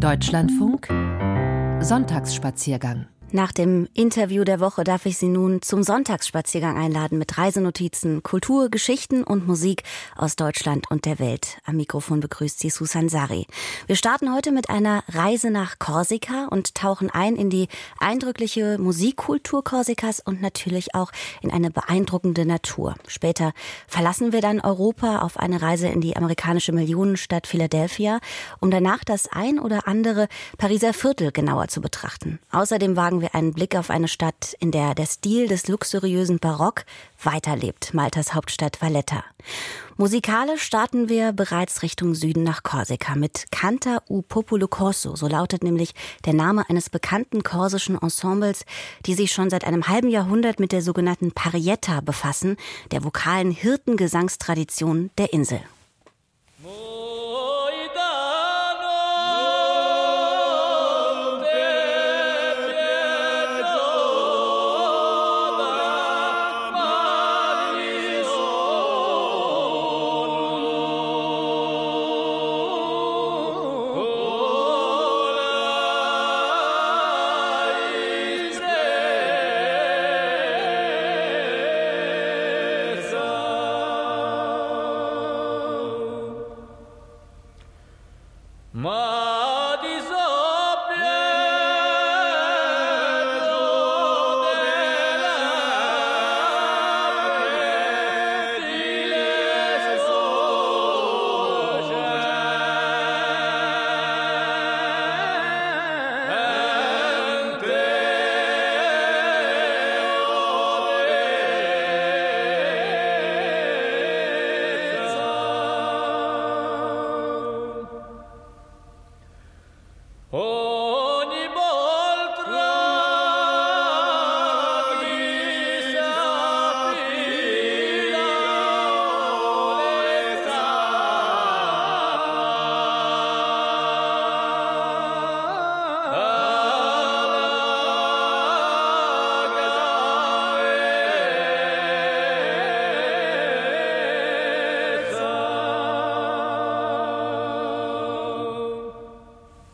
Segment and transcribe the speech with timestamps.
[0.00, 0.88] Deutschlandfunk.
[1.82, 8.22] Sonntagsspaziergang nach dem Interview der Woche darf ich Sie nun zum Sonntagsspaziergang einladen mit Reisenotizen,
[8.22, 9.84] Kultur, Geschichten und Musik
[10.16, 11.58] aus Deutschland und der Welt.
[11.64, 13.46] Am Mikrofon begrüßt Sie Susan Sari.
[13.86, 17.68] Wir starten heute mit einer Reise nach Korsika und tauchen ein in die
[17.98, 22.96] eindrückliche Musikkultur Korsikas und natürlich auch in eine beeindruckende Natur.
[23.06, 23.52] Später
[23.86, 28.20] verlassen wir dann Europa auf eine Reise in die amerikanische Millionenstadt Philadelphia,
[28.60, 30.28] um danach das ein oder andere
[30.58, 32.40] Pariser Viertel genauer zu betrachten.
[32.50, 36.84] Außerdem wagen wir einen Blick auf eine Stadt, in der der Stil des luxuriösen Barock
[37.22, 39.24] weiterlebt, Maltas Hauptstadt Valletta.
[39.96, 45.62] Musikalisch starten wir bereits Richtung Süden nach Korsika mit Canta u Popolo Corso, so lautet
[45.62, 48.64] nämlich der Name eines bekannten korsischen Ensembles,
[49.06, 52.56] die sich schon seit einem halben Jahrhundert mit der sogenannten Parietta befassen,
[52.90, 55.60] der vokalen Hirtengesangstradition der Insel.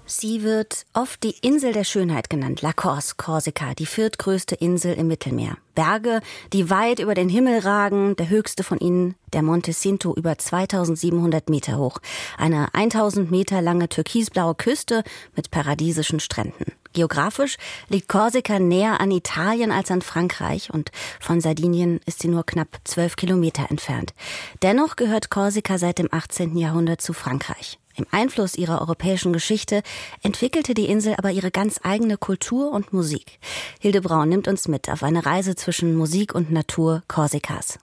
[0.08, 5.08] Sie wird oft die Insel der Schönheit genannt, La Corse, Korsika, die viertgrößte Insel im
[5.08, 5.56] Mittelmeer.
[5.74, 6.20] Berge,
[6.52, 11.50] die weit über den Himmel ragen, der höchste von ihnen, der Monte Cinto, über 2700
[11.50, 11.98] Meter hoch.
[12.38, 15.02] Eine 1000 Meter lange türkisblaue Küste
[15.34, 16.72] mit paradiesischen Stränden.
[16.92, 17.56] Geografisch
[17.88, 22.68] liegt Korsika näher an Italien als an Frankreich und von Sardinien ist sie nur knapp
[22.84, 24.14] zwölf Kilometer entfernt.
[24.62, 26.56] Dennoch gehört Korsika seit dem 18.
[26.56, 27.80] Jahrhundert zu Frankreich.
[27.96, 29.82] Im Einfluss ihrer europäischen Geschichte
[30.22, 33.38] entwickelte die Insel aber ihre ganz eigene Kultur und Musik.
[33.80, 37.78] Hilde Braun nimmt uns mit auf eine Reise zwischen Musik und Natur Korsikas.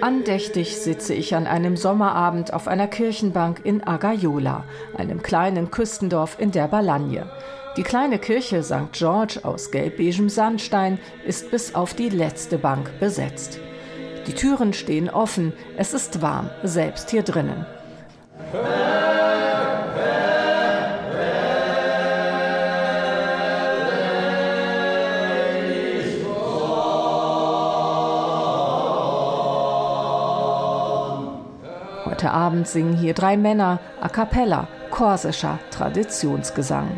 [0.00, 4.64] Andächtig sitze ich an einem Sommerabend auf einer Kirchenbank in Agaiola,
[4.96, 7.30] einem kleinen Küstendorf in der Balagne.
[7.76, 8.90] Die kleine Kirche St.
[8.92, 13.60] George aus gelb-beigem Sandstein ist bis auf die letzte Bank besetzt.
[14.26, 17.66] Die Türen stehen offen, es ist warm, selbst hier drinnen.
[32.06, 36.88] Heute Abend singen hier drei Männer a cappella, korsischer Traditionsgesang.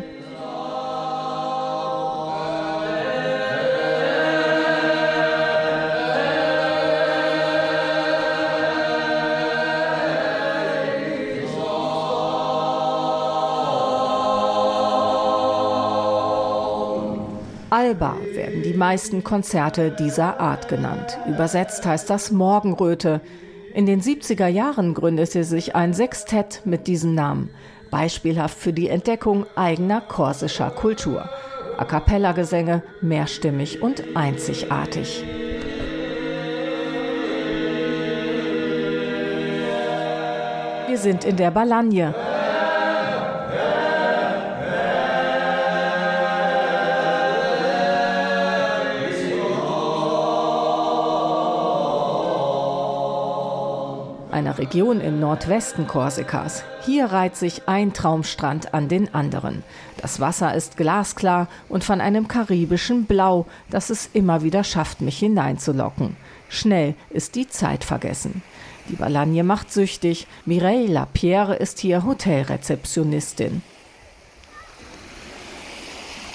[17.89, 21.17] Alba werden die meisten Konzerte dieser Art genannt.
[21.27, 23.19] Übersetzt heißt das Morgenröte.
[23.73, 27.49] In den 70er Jahren gründete sich ein Sextett mit diesem Namen,
[27.89, 31.27] beispielhaft für die Entdeckung eigener korsischer Kultur.
[31.79, 35.25] A cappella Gesänge, mehrstimmig und einzigartig.
[40.87, 42.13] Wir sind in der Balagne,
[54.59, 56.65] Region im Nordwesten Korsikas.
[56.85, 59.63] Hier reiht sich ein Traumstrand an den anderen.
[60.01, 65.17] Das Wasser ist glasklar und von einem karibischen Blau, das es immer wieder schafft, mich
[65.17, 66.17] hineinzulocken.
[66.49, 68.41] Schnell ist die Zeit vergessen.
[68.89, 70.27] Die Balagne macht süchtig.
[70.45, 73.61] Mireille Lapierre ist hier Hotelrezeptionistin.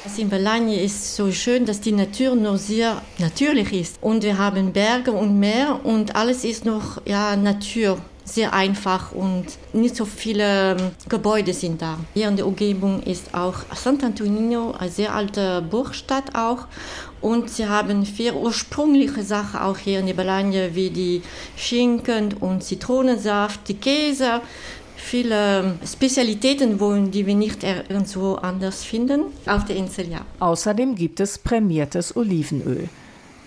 [0.02, 3.98] Das in Balagne ist so schön, dass die Natur noch sehr natürlich ist.
[4.02, 7.98] Und wir haben Berge und Meer und alles ist noch ja, Natur.
[8.24, 9.44] Sehr einfach und
[9.74, 11.98] nicht so viele ähm, Gebäude sind da.
[12.14, 16.66] Hier in der Umgebung ist auch Sant'Antonino, eine sehr alte Burgstadt auch.
[17.20, 21.22] Und sie haben vier ursprüngliche Sachen auch hier in der Balagne, wie die
[21.56, 24.40] Schinken und Zitronensaft, die Käse,
[24.96, 30.08] viele Spezialitäten, die wir nicht irgendwo anders finden auf der Insel.
[30.08, 30.22] Ja.
[30.40, 32.88] Außerdem gibt es prämiertes Olivenöl.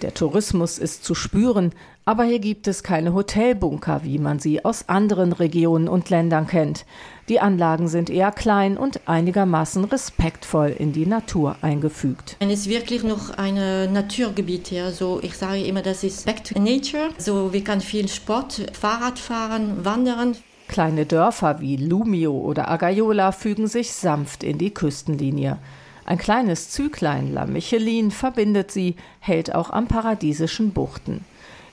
[0.01, 1.71] Der Tourismus ist zu spüren,
[2.05, 6.85] aber hier gibt es keine Hotelbunker, wie man sie aus anderen Regionen und Ländern kennt.
[7.29, 12.37] Die Anlagen sind eher klein und einigermaßen respektvoll in die Natur eingefügt.
[12.39, 13.55] Es ist wirklich noch ein
[13.91, 14.91] Naturgebiet hier.
[14.91, 17.09] So, ich sage immer, das ist Back to Nature.
[17.17, 20.37] So, wir können viel Sport, Fahrrad fahren, wandern.
[20.67, 25.57] Kleine Dörfer wie Lumio oder Agayola fügen sich sanft in die Küstenlinie.
[26.07, 31.25] Ein kleines Züglein La Michelin verbindet sie, hält auch am paradiesischen Buchten.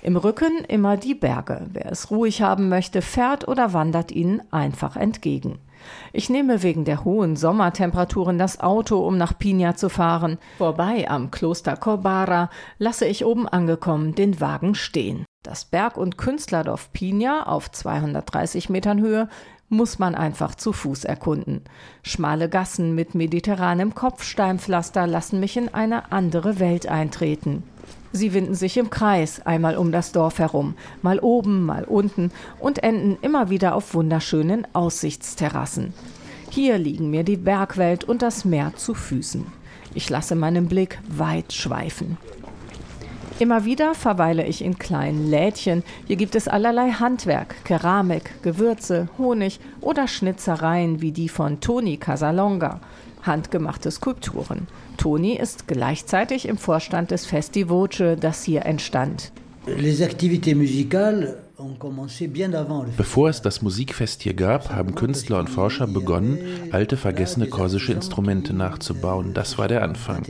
[0.03, 1.69] Im Rücken immer die Berge.
[1.73, 5.61] Wer es ruhig haben möchte, fährt oder wandert ihnen einfach entgegen.
[6.13, 10.39] Ich nehme wegen der hohen Sommertemperaturen das Auto, um nach Pina zu fahren.
[10.59, 15.25] Vorbei am Kloster Corbara lasse ich oben angekommen den Wagen stehen.
[15.45, 19.29] Das Berg- und Künstlerdorf Pina auf 230 Metern Höhe
[19.69, 21.63] muss man einfach zu Fuß erkunden.
[22.03, 27.63] Schmale Gassen mit mediterranem Kopfsteinpflaster lassen mich in eine andere Welt eintreten.
[28.13, 32.31] Sie winden sich im Kreis, einmal um das Dorf herum, mal oben, mal unten
[32.61, 35.93] und enden immer wieder auf wunderschönen Aussichtsterrassen.
[36.49, 39.47] Hier liegen mir die Bergwelt und das Meer zu Füßen.
[39.95, 42.17] Ich lasse meinen Blick weit schweifen.
[43.41, 45.83] Immer wieder verweile ich in kleinen Lädchen.
[46.07, 52.81] Hier gibt es allerlei Handwerk, Keramik, Gewürze, Honig oder Schnitzereien wie die von Toni Casalonga.
[53.23, 54.69] Handgemachte Skulpturen.
[54.99, 59.33] Toni ist gleichzeitig im Vorstand des Festivoce, das hier entstand.
[62.97, 66.39] Bevor es das Musikfest hier gab, haben Künstler und Forscher begonnen,
[66.71, 69.35] alte vergessene korsische Instrumente nachzubauen.
[69.35, 70.23] Das war der Anfang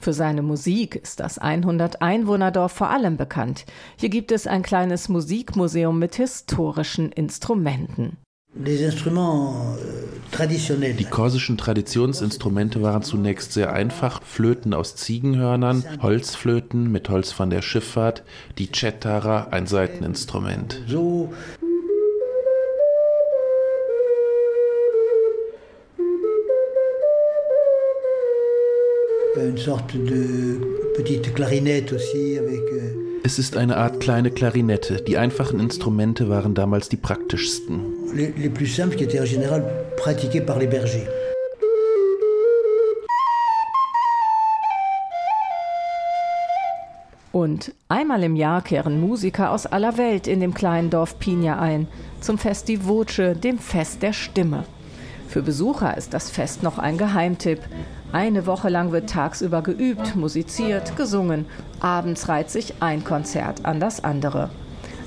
[0.00, 3.64] Für seine Musik ist das 100 Einwohnerdorf vor allem bekannt.
[3.96, 8.18] Hier gibt es ein kleines Musikmuseum mit historischen Instrumenten.
[8.58, 8.92] Euh,
[10.98, 14.22] Die korsischen Traditionsinstrumente waren zunächst sehr einfach.
[14.22, 18.22] Flöten aus Ziegenhörnern, Holzflöten mit Holz von der Schifffahrt,
[18.58, 20.82] die Cetara, ein Saiteninstrument.
[20.88, 21.34] So
[29.44, 30.60] une sorte de
[30.96, 35.02] petite clarinette aussi avec euh, es ist eine Art kleine Klarinette.
[35.08, 37.80] Die einfachen Instrumente waren damals die praktischsten.
[38.14, 39.64] Les, les plus simples qui étaient en général
[39.96, 41.08] pratiqués par les bergers.
[47.32, 51.88] Und einmal im Jahr kehren Musiker aus aller Welt in dem kleinen Dorf Pina ein,
[52.20, 54.64] zum Festivoce, dem Fest der Stimme.
[55.28, 57.58] Für Besucher ist das Fest noch ein Geheimtipp.
[58.16, 61.44] Eine Woche lang wird tagsüber geübt, musiziert, gesungen.
[61.80, 64.48] Abends reiht sich ein Konzert an das andere.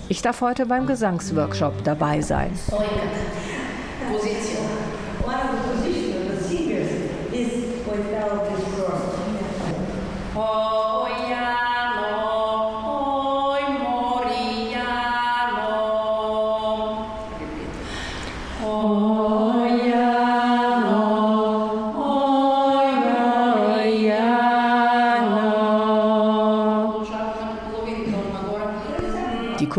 [0.10, 2.52] Ich darf heute beim Gesangsworkshop dabei sein.
[4.12, 4.60] Position.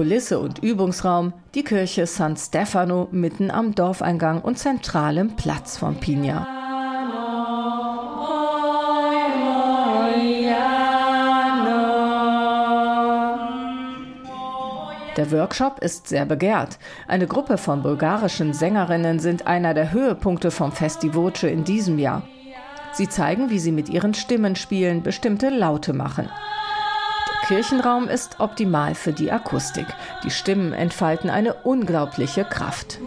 [0.00, 6.46] Kulisse und Übungsraum die Kirche San Stefano mitten am Dorfeingang und zentralem Platz von Pina.
[15.18, 16.78] Der Workshop ist sehr begehrt.
[17.06, 22.22] Eine Gruppe von bulgarischen Sängerinnen sind einer der Höhepunkte vom Festivoce in diesem Jahr.
[22.92, 26.30] Sie zeigen, wie sie mit ihren Stimmen spielen, bestimmte Laute machen.
[27.50, 29.86] Kirchenraum ist optimal für die Akustik.
[30.22, 33.00] Die Stimmen entfalten eine unglaubliche Kraft.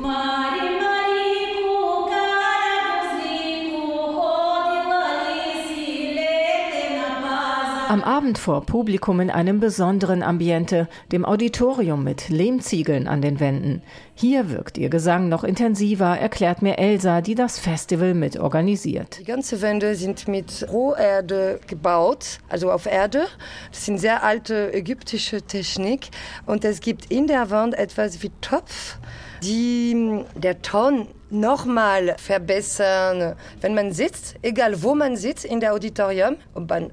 [7.94, 13.84] Am Abend vor Publikum in einem besonderen Ambiente, dem Auditorium mit Lehmziegeln an den Wänden.
[14.16, 19.20] Hier wirkt ihr Gesang noch intensiver, erklärt mir Elsa, die das Festival mit organisiert.
[19.20, 23.28] Die ganzen Wände sind mit Roherde gebaut, also auf Erde.
[23.72, 26.10] Das sind sehr alte ägyptische Technik
[26.48, 28.98] und es gibt in der Wand etwas wie Topf,
[29.44, 36.38] die der Ton nochmal verbessern, wenn man sitzt, egal wo man sitzt in der Auditorium,
[36.56, 36.92] ob man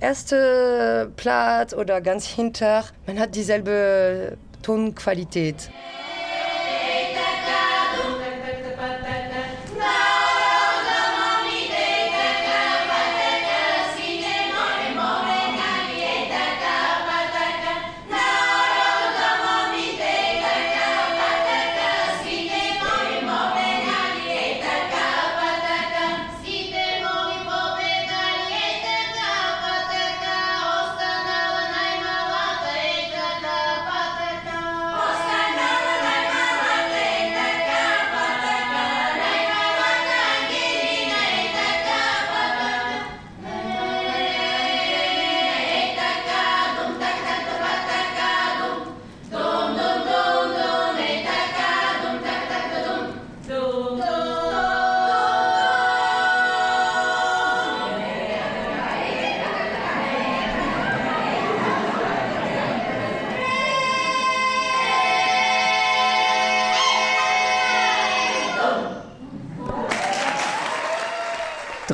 [0.00, 2.84] erste Platz oder ganz hinter.
[3.06, 5.70] Man hat dieselbe Tonqualität.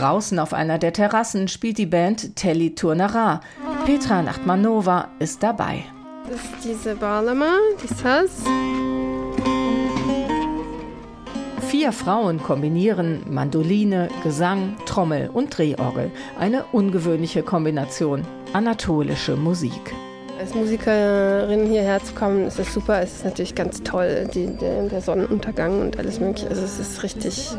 [0.07, 3.41] Draußen auf einer der Terrassen spielt die Band Telly Turnera.
[3.87, 5.83] Petra Nachtmanova ist dabei.
[6.31, 8.45] Das ist diese Balama, die Sass.
[11.67, 16.13] Vier Frauen kombinieren Mandoline, Gesang, Trommel und Drehorgel.
[16.39, 18.25] Eine ungewöhnliche Kombination.
[18.53, 19.93] Anatolische Musik.
[20.39, 23.01] Als Musikerin hierher zu kommen, ist es super.
[23.01, 26.49] Es ist natürlich ganz toll, die, der, der, Sonnenuntergang und alles Mögliche.
[26.49, 27.51] Also es ist richtig,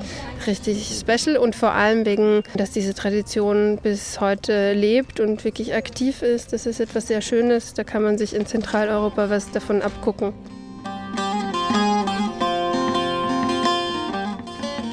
[0.45, 6.21] richtig special und vor allem wegen, dass diese Tradition bis heute lebt und wirklich aktiv
[6.21, 6.53] ist.
[6.53, 7.73] Das ist etwas sehr Schönes.
[7.73, 10.33] Da kann man sich in Zentraleuropa was davon abgucken.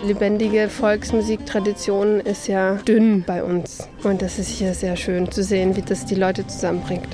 [0.07, 3.89] lebendige Volksmusiktradition ist ja dünn bei uns.
[4.03, 7.09] Und das ist hier sehr schön zu sehen, wie das die Leute zusammenbringt.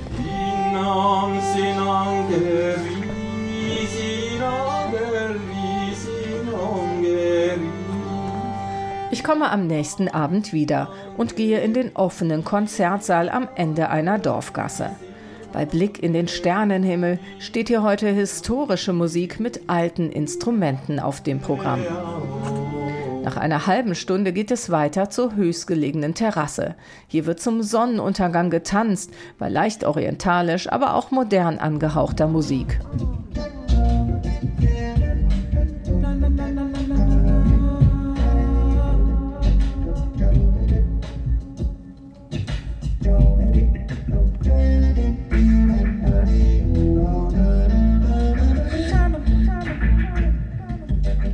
[9.21, 14.17] Ich komme am nächsten Abend wieder und gehe in den offenen Konzertsaal am Ende einer
[14.17, 14.91] Dorfgasse.
[15.53, 21.39] Bei Blick in den Sternenhimmel steht hier heute historische Musik mit alten Instrumenten auf dem
[21.39, 21.81] Programm.
[23.23, 26.75] Nach einer halben Stunde geht es weiter zur höchstgelegenen Terrasse.
[27.07, 32.79] Hier wird zum Sonnenuntergang getanzt, bei leicht orientalisch, aber auch modern angehauchter Musik.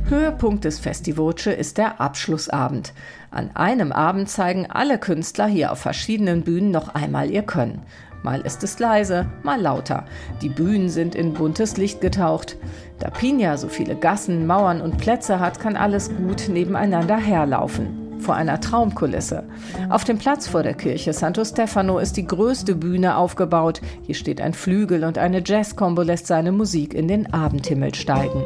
[0.08, 2.94] Höhepunkt des Festivoce ist der Abschlussabend.
[3.30, 7.82] An einem Abend zeigen alle Künstler hier auf verschiedenen Bühnen noch einmal ihr Können.
[8.22, 10.06] Mal ist es leise, mal lauter.
[10.40, 12.56] Die Bühnen sind in buntes Licht getaucht.
[12.98, 18.18] Da Pina so viele Gassen, Mauern und Plätze hat, kann alles gut nebeneinander herlaufen.
[18.18, 19.44] Vor einer Traumkulisse.
[19.90, 23.82] Auf dem Platz vor der Kirche Santo Stefano ist die größte Bühne aufgebaut.
[24.02, 28.42] Hier steht ein Flügel und eine Jazzkombo lässt seine Musik in den Abendhimmel steigen.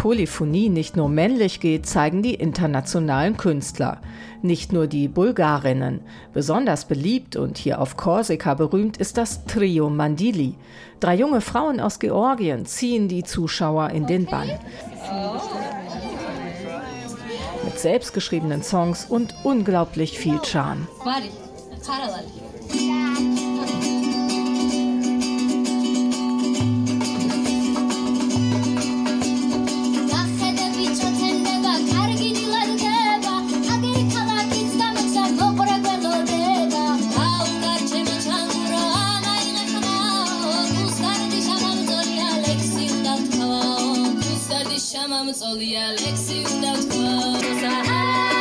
[0.00, 4.00] Polyphonie nicht nur männlich geht, zeigen die internationalen Künstler.
[4.40, 6.00] Nicht nur die Bulgarinnen.
[6.32, 10.54] Besonders beliebt und hier auf Korsika berühmt ist das Trio Mandili.
[11.00, 14.48] Drei junge Frauen aus Georgien ziehen die Zuschauer in den Bann.
[17.66, 20.88] Mit selbstgeschriebenen Songs und unglaublich viel Charme.
[45.00, 48.39] Tamam söyle Alexi 104 fois.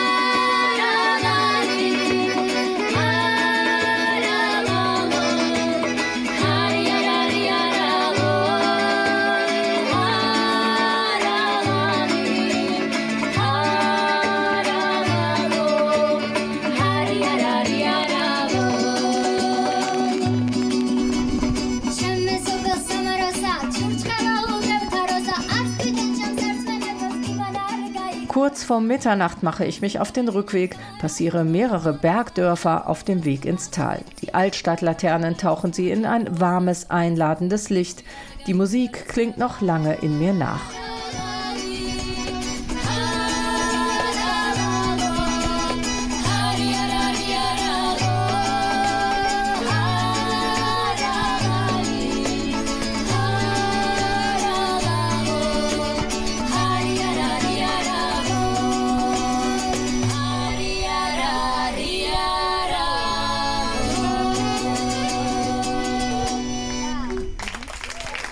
[28.70, 33.72] Vor Mitternacht mache ich mich auf den Rückweg, passiere mehrere Bergdörfer auf dem Weg ins
[33.72, 34.02] Tal.
[34.22, 38.04] Die Altstadtlaternen tauchen sie in ein warmes, einladendes Licht.
[38.46, 40.62] Die Musik klingt noch lange in mir nach.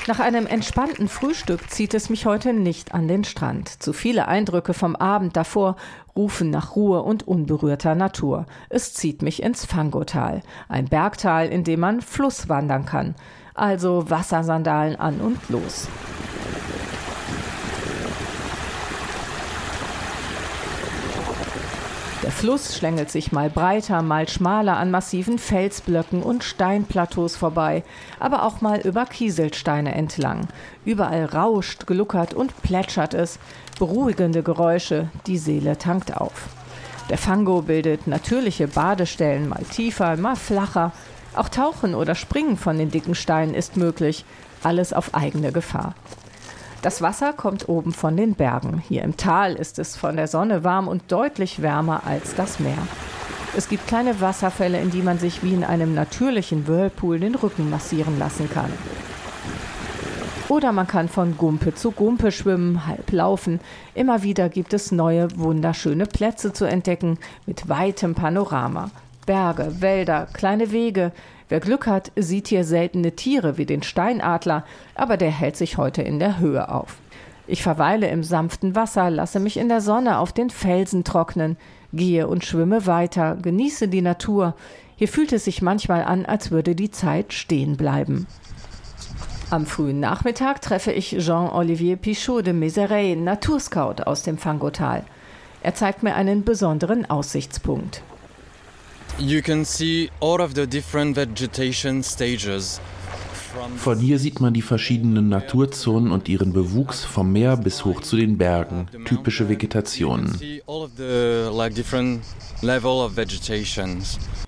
[0.08, 3.68] Nach einem entspannten Frühstück zieht es mich heute nicht an den Strand.
[3.84, 5.76] Zu viele Eindrücke vom Abend davor
[6.16, 8.46] rufen nach Ruhe und unberührter Natur.
[8.70, 13.16] Es zieht mich ins Fangotal, ein Bergtal, in dem man Fluss wandern kann.
[13.54, 15.90] Also Wassersandalen an und los.
[22.28, 27.86] Der Fluss schlängelt sich mal breiter, mal schmaler an massiven Felsblöcken und Steinplateaus vorbei,
[28.20, 30.50] aber auch mal über Kieselsteine entlang.
[30.84, 33.40] Überall rauscht, gluckert und plätschert es.
[33.80, 36.50] Beruhigende Geräusche, die Seele tankt auf.
[37.10, 40.92] Der Fango bildet natürliche Badestellen, mal tiefer, mal flacher.
[41.34, 44.26] Auch Tauchen oder Springen von den dicken Steinen ist möglich.
[44.64, 45.96] Alles auf eigene Gefahr.
[46.88, 48.82] Das Wasser kommt oben von den Bergen.
[48.88, 52.78] Hier im Tal ist es von der Sonne warm und deutlich wärmer als das Meer.
[53.58, 57.70] Es gibt kleine Wasserfälle, in die man sich wie in einem natürlichen Whirlpool den Rücken
[57.70, 58.72] massieren lassen kann.
[60.48, 63.60] Oder man kann von Gumpe zu Gumpe schwimmen, halb laufen.
[63.94, 68.92] Immer wieder gibt es neue, wunderschöne Plätze zu entdecken mit weitem Panorama.
[69.26, 71.12] Berge, Wälder, kleine Wege,
[71.50, 76.02] Wer Glück hat, sieht hier seltene Tiere wie den Steinadler, aber der hält sich heute
[76.02, 76.98] in der Höhe auf.
[77.48, 81.56] Ich verweile im sanften Wasser, lasse mich in der Sonne auf den Felsen trocknen,
[81.94, 84.56] gehe und schwimme weiter, genieße die Natur.
[84.98, 88.28] Hier fühlt es sich manchmal an, als würde die Zeit stehen bleiben.
[89.50, 95.06] Am frühen Nachmittag treffe ich Jean-Olivier Pichot de Mézeray, Naturscout aus dem Fangotal.
[95.64, 98.04] Er zeigt mir einen besonderen Aussichtspunkt.
[99.20, 102.80] You can see all of the different vegetation stages.
[103.78, 108.16] Von hier sieht man die verschiedenen Naturzonen und ihren Bewuchs vom Meer bis hoch zu
[108.16, 110.40] den Bergen, typische Vegetationen.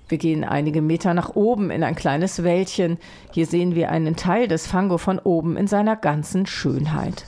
[0.07, 2.97] Wir gehen einige Meter nach oben in ein kleines Wäldchen.
[3.31, 7.25] Hier sehen wir einen Teil des Fango von oben in seiner ganzen Schönheit.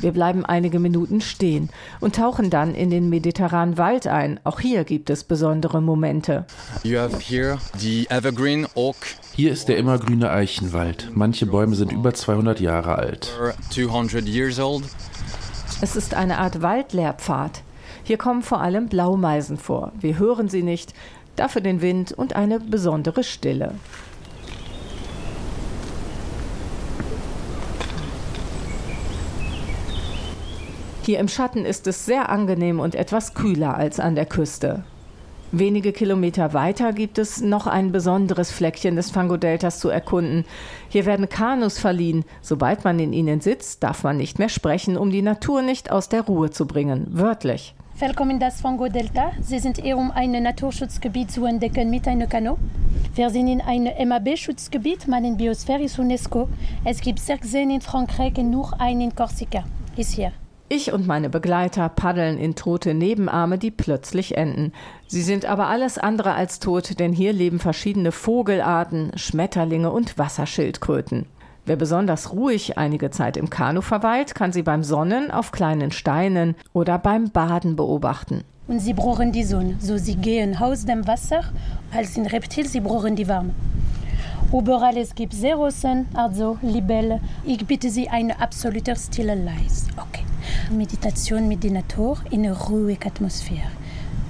[0.00, 1.68] Wir bleiben einige Minuten stehen
[2.00, 4.40] und tauchen dann in den mediterranen Wald ein.
[4.44, 6.46] Auch hier gibt es besondere Momente.
[9.34, 11.10] Hier ist der immergrüne Eichenwald.
[11.14, 13.30] Manche Bäume sind über 200 Jahre alt.
[15.82, 17.62] Es ist eine Art Waldlehrpfad.
[18.02, 19.92] Hier kommen vor allem Blaumeisen vor.
[20.00, 20.94] Wir hören sie nicht,
[21.36, 23.74] dafür den Wind und eine besondere Stille.
[31.02, 34.84] Hier im Schatten ist es sehr angenehm und etwas kühler als an der Küste.
[35.50, 40.44] Wenige Kilometer weiter gibt es noch ein besonderes Fleckchen des Fangodeltas zu erkunden.
[40.88, 42.24] Hier werden Kanus verliehen.
[42.40, 46.08] Sobald man in ihnen sitzt, darf man nicht mehr sprechen, um die Natur nicht aus
[46.08, 47.08] der Ruhe zu bringen.
[47.10, 47.74] Wörtlich.
[47.98, 49.32] Willkommen in das Fango-Delta.
[49.40, 52.56] Sie sind hier, um ein Naturschutzgebiet zu entdecken mit einem Kanu.
[53.14, 56.48] Wir sind in einem MAB-Schutzgebiet, meinen Biosphäre ist UNESCO.
[56.84, 59.64] Es gibt 16 in Frankreich und nur einen in Korsika.
[59.96, 60.32] Ist hier.
[60.72, 64.72] Ich und meine Begleiter paddeln in tote Nebenarme, die plötzlich enden.
[65.08, 71.26] Sie sind aber alles andere als tot, denn hier leben verschiedene Vogelarten, Schmetterlinge und Wasserschildkröten.
[71.66, 76.54] Wer besonders ruhig einige Zeit im Kanu verweilt, kann sie beim Sonnen auf kleinen Steinen
[76.72, 78.44] oder beim Baden beobachten.
[78.68, 81.42] Und sie brauchen die Sonne, so sie gehen aus dem Wasser
[81.92, 83.50] als ein Reptil, sie brauchen die Wärme.
[84.52, 87.20] Überall es gibt Seerosen, also Libelle.
[87.44, 89.86] Ich bitte Sie eine absolute stille Leis.
[89.96, 90.24] Okay.
[90.70, 93.70] Meditation mit der Natur in einer ruhigen Atmosphäre.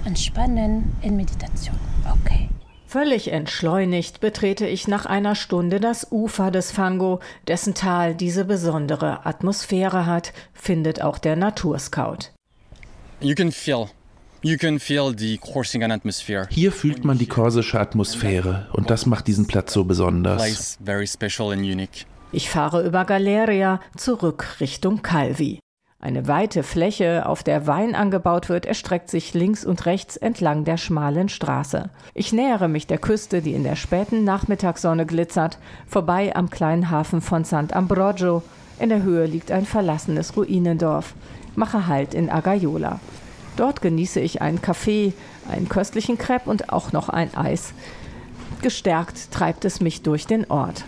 [0.04, 1.76] Entspannen in Meditation.
[2.04, 2.50] Okay.
[2.86, 9.24] Völlig entschleunigt betrete ich nach einer Stunde das Ufer des Fango, dessen Tal diese besondere
[9.24, 12.30] Atmosphäre hat, findet auch der Naturscout.
[13.20, 13.86] You can feel
[16.50, 20.40] hier fühlt man die korsische Atmosphäre und das macht diesen Platz so besonders.
[22.32, 25.58] Ich fahre über Galeria zurück Richtung Calvi.
[25.98, 30.78] Eine weite Fläche, auf der Wein angebaut wird, erstreckt sich links und rechts entlang der
[30.78, 31.90] schmalen Straße.
[32.14, 37.20] Ich nähere mich der Küste, die in der späten Nachmittagssonne glitzert, vorbei am kleinen Hafen
[37.20, 38.42] von Sant'Ambrogio.
[38.78, 41.14] In der Höhe liegt ein verlassenes Ruinendorf.
[41.56, 43.00] Mache Halt in Agaiola.
[43.60, 45.12] Dort genieße ich einen Kaffee,
[45.46, 47.74] einen köstlichen Crepe und auch noch ein Eis.
[48.62, 50.86] Gestärkt treibt es mich durch den Ort.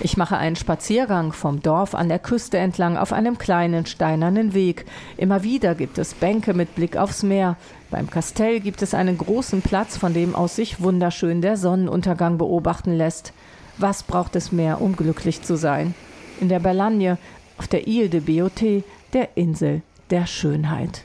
[0.00, 4.84] Ich mache einen Spaziergang vom Dorf an der Küste entlang auf einem kleinen steinernen Weg.
[5.16, 7.56] Immer wieder gibt es Bänke mit Blick aufs Meer.
[7.88, 12.96] Beim Kastell gibt es einen großen Platz, von dem aus sich wunderschön der Sonnenuntergang beobachten
[12.96, 13.32] lässt.
[13.76, 15.94] Was braucht es mehr, um glücklich zu sein?
[16.40, 17.16] In der Berlagne,
[17.58, 21.04] auf der Ile de Beauté, der Insel der Schönheit.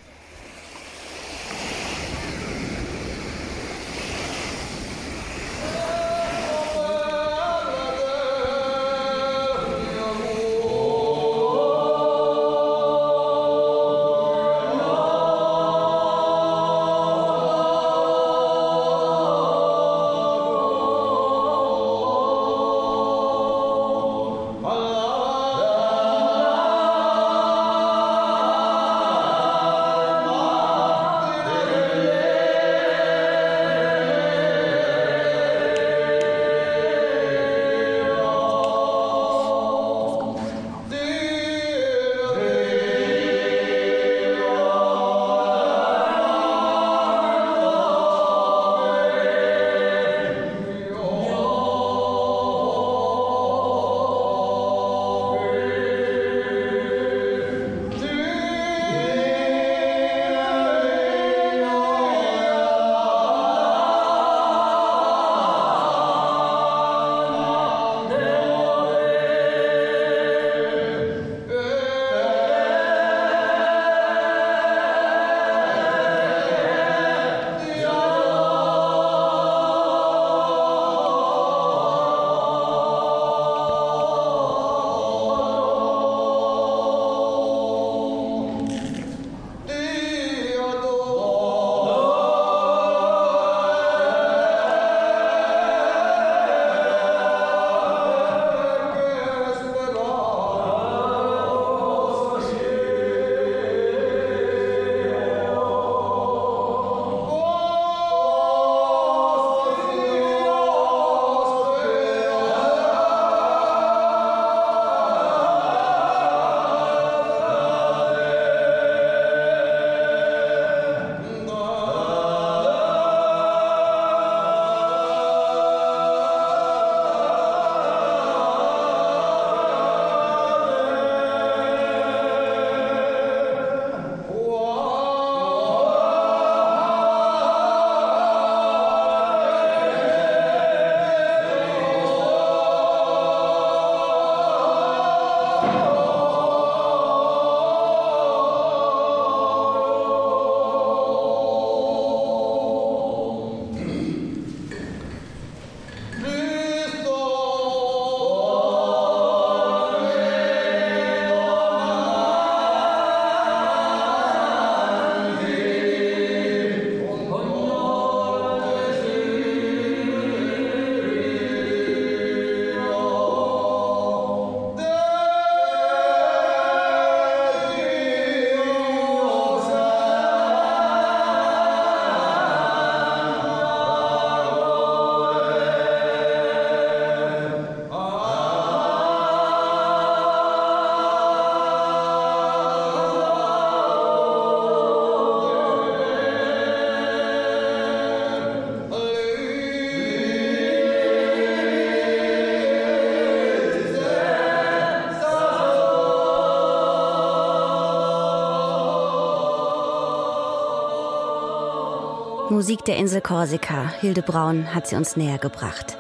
[212.63, 213.89] Musik der Insel Korsika.
[213.99, 215.97] Hilde Braun hat sie uns näher gebracht.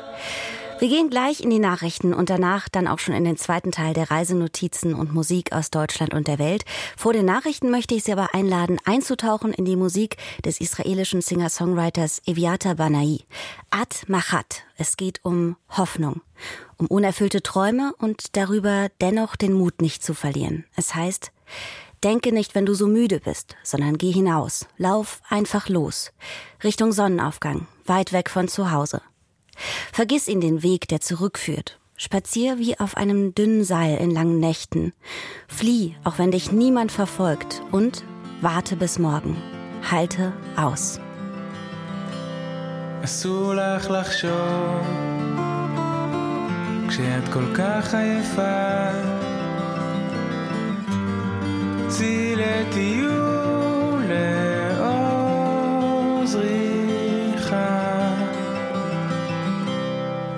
[0.79, 3.93] Wir gehen gleich in die Nachrichten und danach dann auch schon in den zweiten Teil
[3.93, 6.63] der Reisenotizen und Musik aus Deutschland und der Welt.
[6.95, 12.21] Vor den Nachrichten möchte ich Sie aber einladen, einzutauchen in die Musik des israelischen Singer-Songwriters
[12.25, 13.25] Eviata Banai.
[13.69, 14.63] Ad Machat.
[14.77, 16.21] Es geht um Hoffnung,
[16.77, 20.63] um unerfüllte Träume und darüber dennoch den Mut nicht zu verlieren.
[20.77, 21.33] Es heißt,
[22.04, 26.12] Denke nicht, wenn du so müde bist, sondern geh hinaus, lauf einfach los,
[26.62, 29.02] Richtung Sonnenaufgang, weit weg von zu Hause.
[29.92, 31.78] Vergiss ihn den Weg, der zurückführt.
[31.96, 34.92] Spazier wie auf einem dünnen Seil in langen Nächten.
[35.48, 37.60] Flieh, auch wenn dich niemand verfolgt.
[37.72, 38.04] Und
[38.40, 39.36] warte bis morgen.
[39.90, 41.00] Halte aus.
[43.04, 44.82] אסור לך לחשוב
[46.88, 49.21] כשאת כל כך עייפה
[51.97, 54.03] צאי לטיול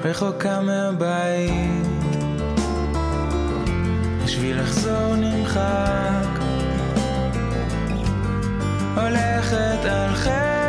[0.06, 1.88] רחוקה מהבית,
[4.24, 6.39] בשביל לחזור נמחק,
[8.96, 10.64] הולכת על חבל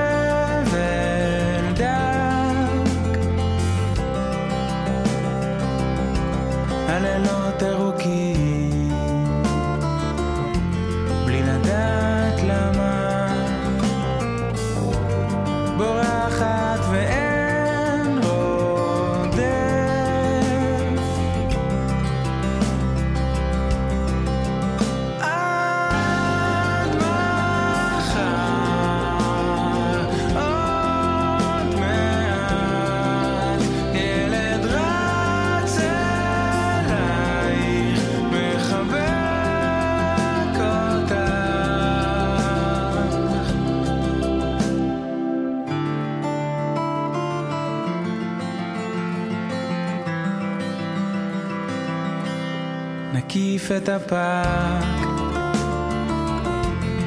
[53.37, 55.07] נקיף את הפארק,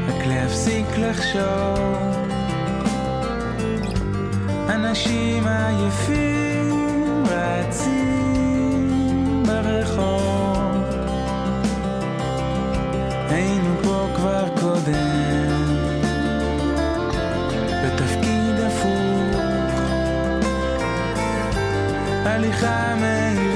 [0.08, 2.28] רק להפסיק לחשוב.
[4.70, 8.94] אנשים עייפים רצים
[9.46, 10.84] ברחוב.
[13.30, 15.78] היינו פה כבר קודם,
[17.84, 19.39] בתפקיד הפוך.
[22.26, 23.48] הליכה מהירה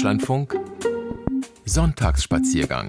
[0.00, 0.58] Deutschlandfunk
[1.66, 2.88] Sonntagsspaziergang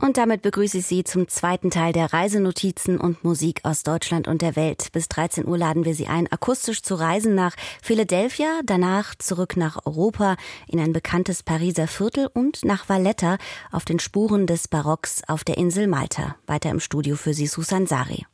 [0.00, 4.42] Und damit begrüße ich Sie zum zweiten Teil der Reisenotizen und Musik aus Deutschland und
[4.42, 4.92] der Welt.
[4.92, 9.86] Bis 13 Uhr laden wir Sie ein, akustisch zu reisen nach Philadelphia, danach zurück nach
[9.86, 10.36] Europa,
[10.68, 13.38] in ein bekanntes Pariser Viertel und nach Valletta
[13.72, 16.36] auf den Spuren des Barocks auf der Insel Malta.
[16.46, 18.26] Weiter im Studio für Sie Susan Sari.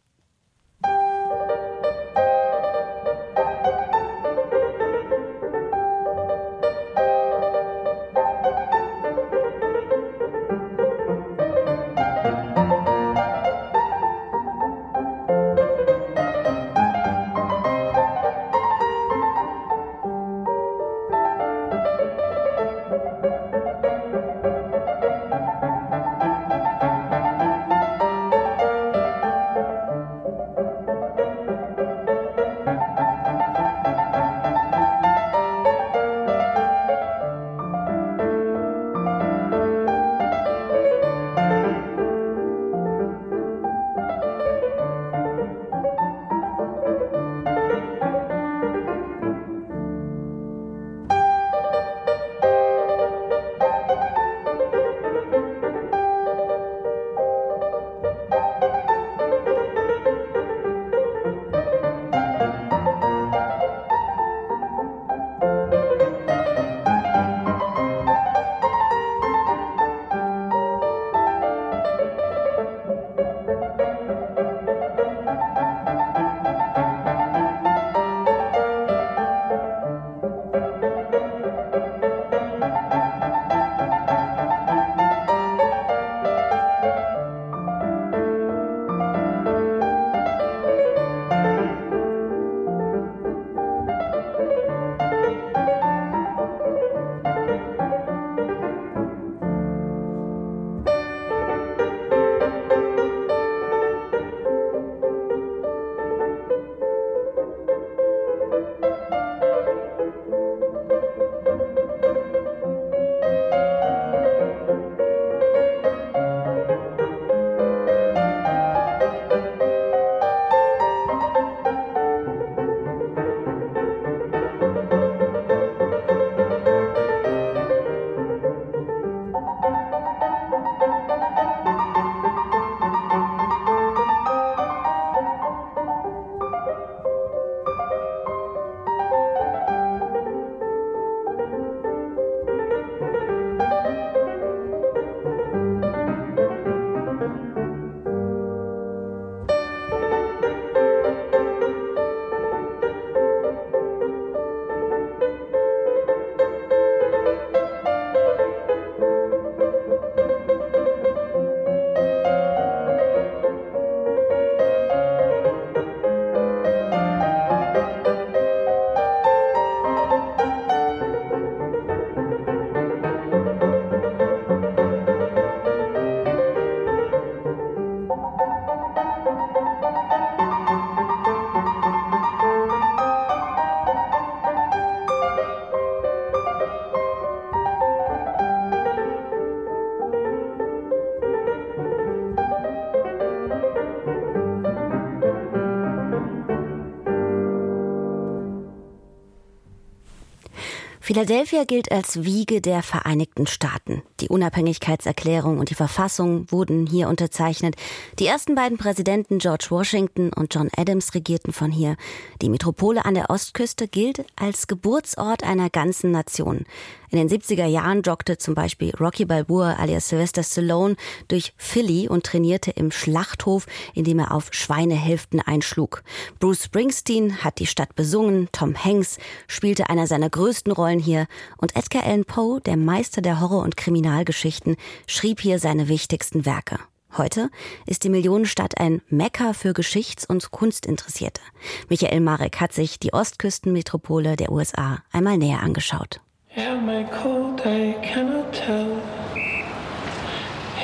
[201.07, 204.03] Philadelphia gilt als Wiege der Vereinigten Staaten.
[204.21, 207.77] Die Unabhängigkeitserklärung und die Verfassung wurden hier unterzeichnet.
[208.19, 211.97] Die ersten beiden Präsidenten George Washington und John Adams regierten von hier.
[212.41, 216.65] Die Metropole an der Ostküste gilt als Geburtsort einer ganzen Nation.
[217.11, 220.97] In den 70er Jahren joggte zum Beispiel Rocky Balboa alias Sylvester Stallone
[221.29, 226.03] durch Philly und trainierte im Schlachthof, indem er auf Schweinehälften einschlug.
[226.41, 231.27] Bruce Springsteen hat die Stadt besungen, Tom Hanks spielte einer seiner größten Rollen hier
[231.59, 233.77] und Edgar Allan Poe, der Meister der Horror- und
[234.07, 234.77] Kriminalgeschichten,
[235.09, 236.79] schrieb hier seine wichtigsten Werke.
[237.17, 237.51] Heute
[237.87, 241.41] ist die Millionenstadt ein Mekka für Geschichts- und Kunstinteressierte.
[241.89, 246.21] Michael Marek hat sich die Ostküstenmetropole der USA einmal näher angeschaut.
[246.55, 247.61] Am I cold?
[247.67, 249.03] I cannot tell.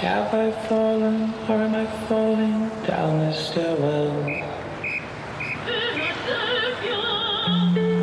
[0.01, 4.11] Have I fallen or am I falling down the stairwell?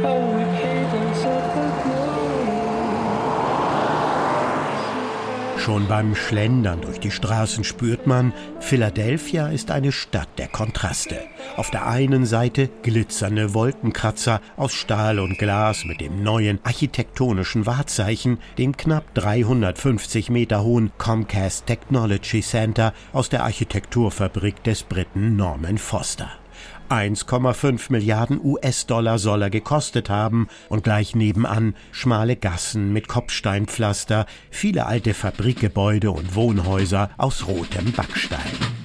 [0.01, 0.38] Oh,
[5.69, 11.19] Schon Beim Schlendern durch die Straßen spürt man, Philadelphia ist eine Stadt der Kontraste.
[11.57, 18.39] Auf der einen Seite glitzernde Wolkenkratzer aus Stahl und Glas mit dem neuen architektonischen Wahrzeichen,
[18.57, 26.31] dem knapp 350 Meter hohen Comcast Technology Center aus der Architekturfabrik des Briten Norman Foster.
[26.89, 34.85] 1,5 Milliarden US-Dollar soll er gekostet haben und gleich nebenan schmale Gassen mit Kopfsteinpflaster, viele
[34.85, 38.78] alte Fabrikgebäude und Wohnhäuser aus rotem Backstein.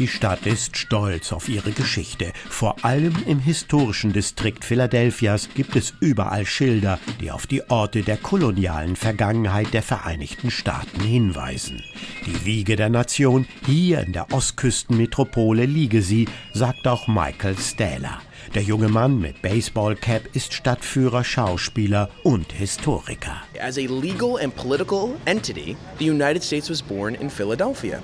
[0.00, 2.32] Die Stadt ist stolz auf ihre Geschichte.
[2.48, 8.16] Vor allem im historischen Distrikt Philadelphias gibt es überall Schilder, die auf die Orte der
[8.16, 11.82] kolonialen Vergangenheit der Vereinigten Staaten hinweisen.
[12.24, 18.22] Die Wiege der Nation, hier in der Ostküstenmetropole liege sie, sagt auch Michael Stähler.
[18.54, 23.42] Der junge Mann mit Baseballcap ist Stadtführer, Schauspieler und Historiker.
[23.60, 28.00] As a legal and political entity, the United States was born in Philadelphia.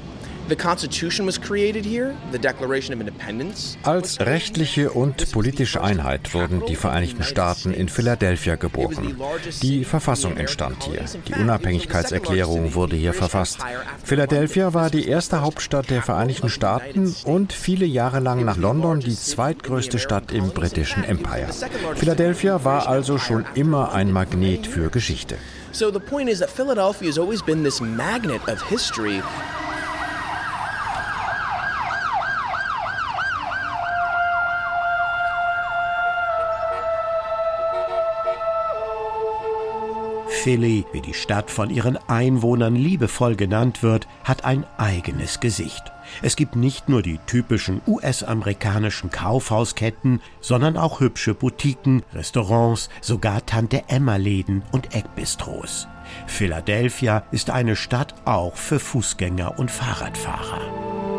[3.82, 9.20] Als rechtliche und politische Einheit wurden die Vereinigten Staaten in Philadelphia geboren.
[9.62, 11.05] Die Verfassung entstand hier.
[11.26, 13.59] Die Unabhängigkeitserklärung wurde hier verfasst.
[14.05, 19.16] Philadelphia war die erste Hauptstadt der Vereinigten Staaten und viele Jahre lang nach London die
[19.16, 21.49] zweitgrößte Stadt im britischen Empire.
[21.97, 25.36] Philadelphia war also schon immer ein Magnet für Geschichte.
[25.72, 29.20] So the point is that Philadelphia has always been this magnet of history.
[40.47, 45.90] Philly, wie die Stadt von ihren Einwohnern liebevoll genannt wird, hat ein eigenes Gesicht.
[46.22, 54.62] Es gibt nicht nur die typischen US-amerikanischen Kaufhausketten, sondern auch hübsche Boutiquen, Restaurants, sogar Tante-Emma-Läden
[54.70, 55.88] und Eckbistros.
[56.28, 61.16] Philadelphia ist eine Stadt auch für Fußgänger und Fahrradfahrer.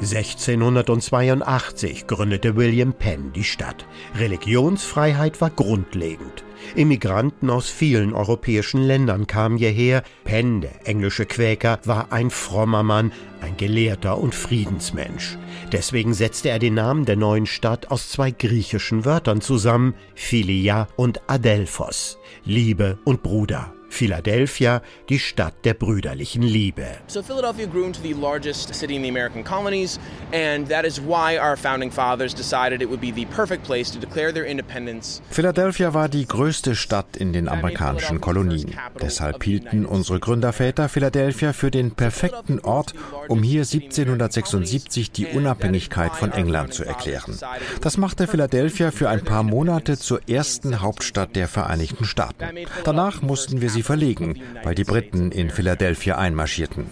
[0.00, 3.84] 1682 gründete William Penn die Stadt.
[4.18, 6.42] Religionsfreiheit war grundlegend.
[6.74, 10.02] Immigranten aus vielen europäischen Ländern kamen hierher.
[10.24, 15.36] Penn, der englische Quäker, war ein frommer Mann, ein Gelehrter und Friedensmensch.
[15.70, 21.20] Deswegen setzte er den Namen der neuen Stadt aus zwei griechischen Wörtern zusammen, Philia und
[21.28, 23.74] Adelphos, Liebe und Bruder.
[23.90, 26.86] Philadelphia, die Stadt der brüderlichen Liebe.
[27.06, 30.00] So Philadelphia grew into the largest city in the American colonies
[30.32, 33.98] and that is why our founding fathers decided it would be the perfect place to
[33.98, 35.20] declare their independence.
[35.30, 38.74] Philadelphia war die größte Stadt in den amerikanischen Kolonien.
[39.00, 42.94] Deshalb hielten unsere Gründerväter Philadelphia für den perfekten Ort,
[43.28, 47.38] um hier 1776 die Unabhängigkeit von England zu erklären.
[47.80, 52.44] Das machte Philadelphia für ein paar Monate zur ersten Hauptstadt der Vereinigten Staaten.
[52.84, 56.86] Danach mussten wir sie verlegen, weil die Briten in Philadelphia einmarschierten.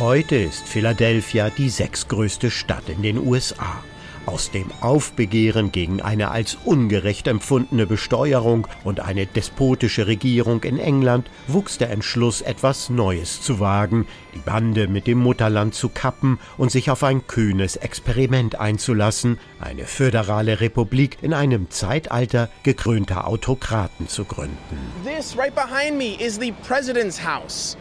[0.00, 3.82] Heute ist Philadelphia die sechstgrößte Stadt in den USA.
[4.26, 11.28] Aus dem Aufbegehren gegen eine als ungerecht empfundene Besteuerung und eine despotische Regierung in England
[11.46, 16.70] wuchs der Entschluss, etwas Neues zu wagen, die Bande mit dem Mutterland zu kappen und
[16.70, 24.24] sich auf ein kühnes Experiment einzulassen, eine föderale Republik in einem Zeitalter gekrönter Autokraten zu
[24.24, 24.56] gründen.
[25.04, 27.76] This right behind me is the president's house.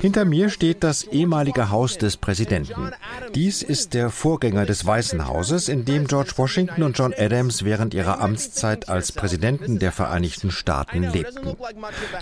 [0.00, 2.92] Hinter mir steht das ehemalige Haus des Präsidenten.
[3.34, 7.92] Dies ist der Vorgänger des Weißen Hauses, in dem George Washington und John Adams während
[7.92, 11.56] ihrer Amtszeit als Präsidenten der Vereinigten Staaten lebten.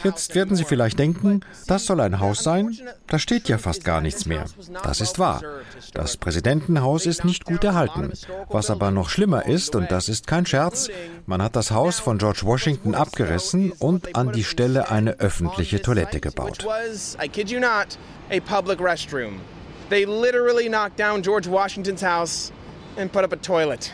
[0.02, 2.78] Jetzt werden Sie vielleicht denken, das soll ein Haus sein?
[3.06, 4.46] Da steht ja fast gar nichts mehr.
[4.82, 5.42] Das ist wahr.
[5.92, 8.12] Das Präsidentenhaus ist nicht gut erhalten.
[8.48, 10.88] Was aber noch schlimmer ist, und das ist kein Scherz,
[11.26, 15.49] man hat das Haus von George Washington abgerissen und an die Stelle eine öffentliche
[15.80, 16.64] Toilette gebaut.
[19.88, 22.52] They literally knocked down George Washington's house
[22.96, 23.92] and put up a toilet.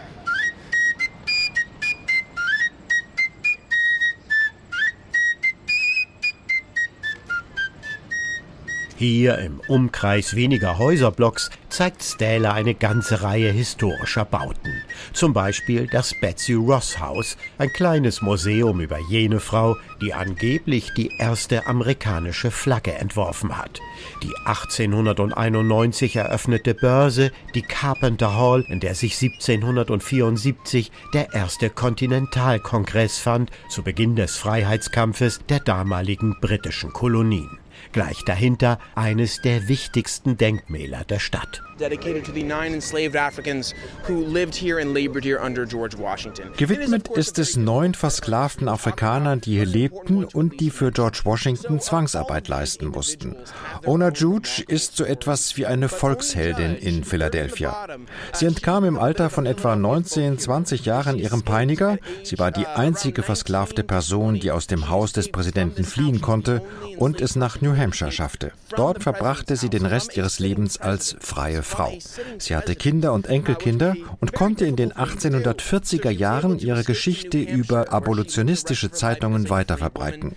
[8.98, 14.75] Hier im Umkreis weniger Häuserblocks zeigt Stähler eine ganze Reihe historischer Bauten.
[15.12, 21.10] Zum Beispiel das Betsy Ross Haus, ein kleines Museum über jene Frau, die angeblich die
[21.18, 23.80] erste amerikanische Flagge entworfen hat.
[24.22, 33.50] Die 1891 eröffnete Börse, die Carpenter Hall, in der sich 1774 der erste Kontinentalkongress fand,
[33.68, 37.58] zu Beginn des Freiheitskampfes der damaligen britischen Kolonien.
[37.92, 43.74] Gleich dahinter eines der wichtigsten Denkmäler der Stadt dedicated to the nine enslaved Africans
[44.04, 46.50] who lived here and labored here under George Washington.
[46.56, 52.48] Gewidmet ist es neun versklavten Afrikanern, die hier lebten und die für George Washington Zwangsarbeit
[52.48, 53.36] leisten mussten.
[53.84, 57.86] Ona Juge ist so etwas wie eine Volksheldin in Philadelphia.
[58.32, 61.98] Sie entkam im Alter von etwa 19, 20 Jahren ihrem Peiniger.
[62.22, 66.62] Sie war die einzige versklavte Person, die aus dem Haus des Präsidenten fliehen konnte
[66.98, 68.52] und es nach New Hampshire schaffte.
[68.76, 71.92] Dort verbrachte sie den Rest ihres Lebens als freie Frau.
[72.38, 78.90] Sie hatte Kinder und Enkelkinder und konnte in den 1840er Jahren ihre Geschichte über abolitionistische
[78.90, 80.36] Zeitungen weiterverbreiten.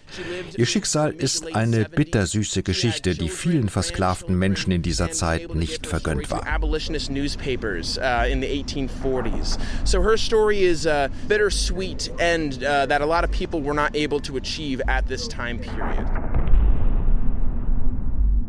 [0.58, 6.32] Ihr Schicksal ist eine bittersüße Geschichte, die vielen versklavten Menschen in dieser Zeit nicht vergönnt
[6.32, 6.46] war.
[9.86, 13.96] So her story is a bittersweet end uh, that a lot of people were not
[13.96, 16.06] able to achieve at this time period.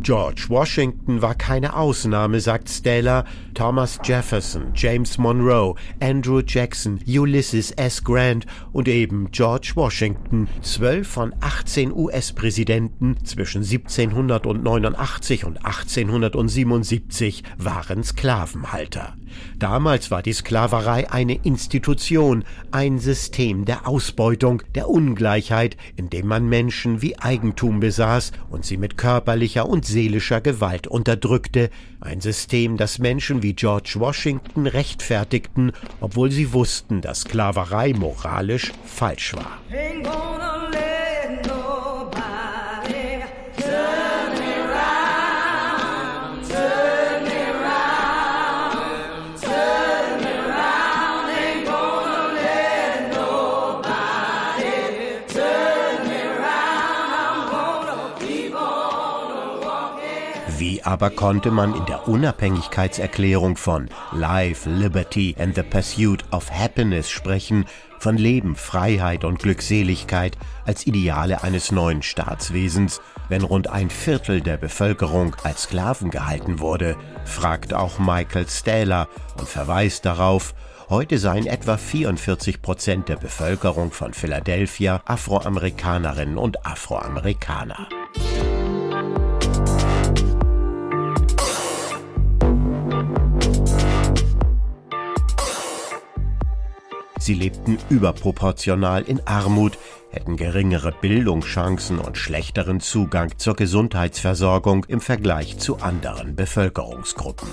[0.02, 3.24] George Washington war keine Ausnahme, sagt Stella.
[3.52, 8.02] Thomas Jefferson, James Monroe, Andrew Jackson, Ulysses S.
[8.02, 19.14] Grant und eben George Washington, zwölf von 18 US-Präsidenten zwischen 1789 und 1877 waren Sklavenhalter.
[19.58, 26.48] Damals war die Sklaverei eine Institution, ein System der Ausbeutung, der Ungleichheit, in dem man
[26.48, 31.70] Menschen wie Eigentum besaß und sie mit körperlicher und seelischer Gewalt unterdrückte,
[32.00, 39.34] ein System, das Menschen wie George Washington rechtfertigten, obwohl sie wussten, dass Sklaverei moralisch falsch
[39.34, 39.58] war.
[60.82, 67.66] Aber konnte man in der Unabhängigkeitserklärung von Life, Liberty and the Pursuit of Happiness sprechen,
[67.98, 74.56] von Leben, Freiheit und Glückseligkeit als Ideale eines neuen Staatswesens, wenn rund ein Viertel der
[74.56, 80.54] Bevölkerung als Sklaven gehalten wurde, fragt auch Michael Stähler und verweist darauf,
[80.90, 87.86] Heute seien etwa 44 Prozent der Bevölkerung von Philadelphia Afroamerikanerinnen und Afroamerikaner.
[97.20, 99.76] Sie lebten überproportional in Armut,
[100.10, 107.48] hätten geringere Bildungschancen und schlechteren Zugang zur Gesundheitsversorgung im Vergleich zu anderen Bevölkerungsgruppen.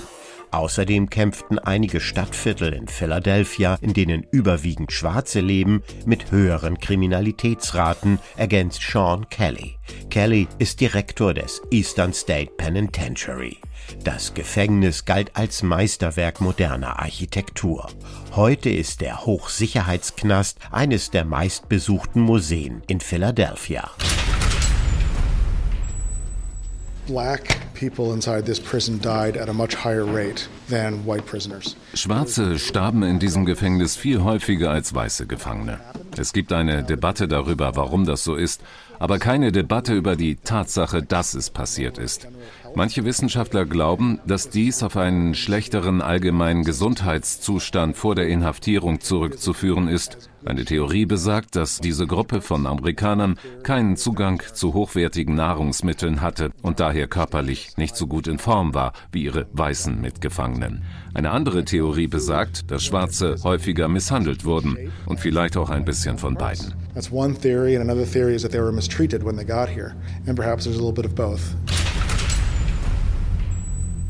[0.51, 8.81] Außerdem kämpften einige Stadtviertel in Philadelphia, in denen überwiegend Schwarze leben, mit höheren Kriminalitätsraten, ergänzt
[8.81, 9.77] Sean Kelly.
[10.09, 13.57] Kelly ist Direktor des Eastern State Penitentiary.
[14.03, 17.89] Das Gefängnis galt als Meisterwerk moderner Architektur.
[18.35, 23.89] Heute ist der Hochsicherheitsknast eines der meistbesuchten Museen in Philadelphia.
[31.93, 35.79] Schwarze starben in diesem Gefängnis viel häufiger als weiße Gefangene.
[36.17, 38.61] Es gibt eine Debatte darüber, warum das so ist,
[38.99, 42.27] aber keine Debatte über die Tatsache, dass es passiert ist.
[42.75, 50.29] Manche Wissenschaftler glauben, dass dies auf einen schlechteren allgemeinen Gesundheitszustand vor der Inhaftierung zurückzuführen ist.
[50.45, 56.79] Eine Theorie besagt, dass diese Gruppe von Amerikanern keinen Zugang zu hochwertigen Nahrungsmitteln hatte und
[56.79, 60.83] daher körperlich nicht so gut in Form war wie ihre weißen Mitgefangenen.
[61.13, 66.35] Eine andere Theorie besagt, dass Schwarze häufiger misshandelt wurden und vielleicht auch ein bisschen von
[66.35, 66.73] beiden.
[66.93, 69.95] That's one theory and another theory is that they were mistreated when they got here
[70.27, 71.55] and perhaps there's a little bit of both.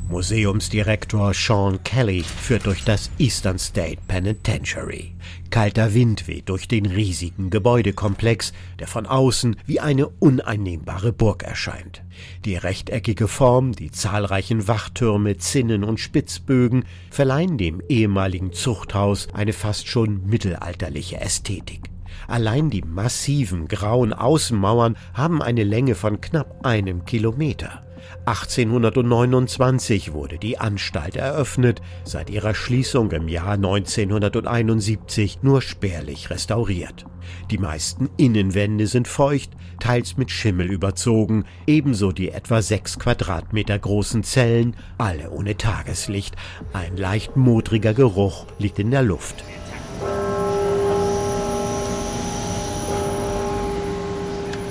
[0.10, 5.14] Museumsdirektor Sean Kelly führt durch das Eastern State Penitentiary.
[5.50, 12.04] Kalter Wind weht durch den riesigen Gebäudekomplex, der von außen wie eine uneinnehmbare Burg erscheint.
[12.46, 19.88] Die rechteckige Form, die zahlreichen Wachtürme, Zinnen und Spitzbögen verleihen dem ehemaligen Zuchthaus eine fast
[19.88, 21.90] schon mittelalterliche Ästhetik.
[22.28, 27.87] Allein die massiven grauen Außenmauern haben eine Länge von knapp einem Kilometer.
[28.26, 37.06] 1829 wurde die Anstalt eröffnet, seit ihrer Schließung im Jahr 1971 nur spärlich restauriert.
[37.52, 44.24] Die meisten Innenwände sind feucht, teils mit Schimmel überzogen, ebenso die etwa sechs Quadratmeter großen
[44.24, 46.36] Zellen, alle ohne Tageslicht.
[46.74, 49.44] Ein leicht modriger Geruch liegt in der Luft.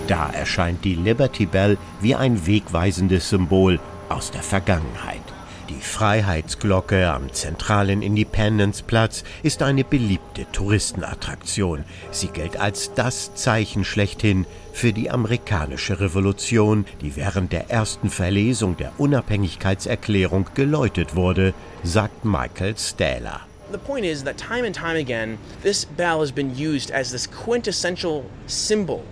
[0.07, 5.21] Da erscheint die Liberty Bell wie ein wegweisendes Symbol aus der Vergangenheit.
[5.69, 11.85] Die Freiheitsglocke am zentralen Independence Platz ist eine beliebte Touristenattraktion.
[12.13, 18.77] Sie gilt als das Zeichen schlechthin für die amerikanische Revolution, die während der ersten Verlesung
[18.77, 21.53] der Unabhängigkeitserklärung geläutet wurde,
[21.83, 23.41] sagt Michael Stähler.
[23.73, 27.29] The point is that time and time again, this bell has been used as this
[27.29, 29.03] quintessential symbol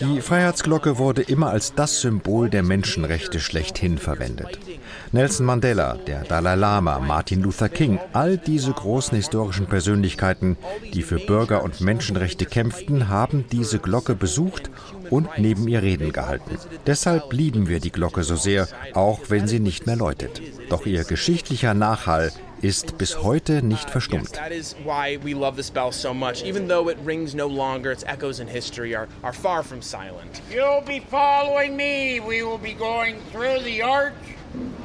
[0.00, 4.58] die Freiheitsglocke wurde immer als das Symbol der Menschenrechte schlechthin verwendet.
[5.12, 10.56] Nelson Mandela, der Dalai Lama, Martin Luther King, all diese großen historischen Persönlichkeiten,
[10.92, 14.70] die für Bürger und Menschenrechte kämpften, haben diese Glocke besucht
[15.10, 16.58] und neben ihr Reden gehalten.
[16.86, 20.40] Deshalb lieben wir die Glocke so sehr, auch wenn sie nicht mehr läutet.
[20.70, 22.32] Doch ihr geschichtlicher Nachhall
[22.62, 24.30] ist bis heute nicht verstummt.
[30.50, 32.20] You'll be following me.
[32.20, 34.12] We will be going through the arch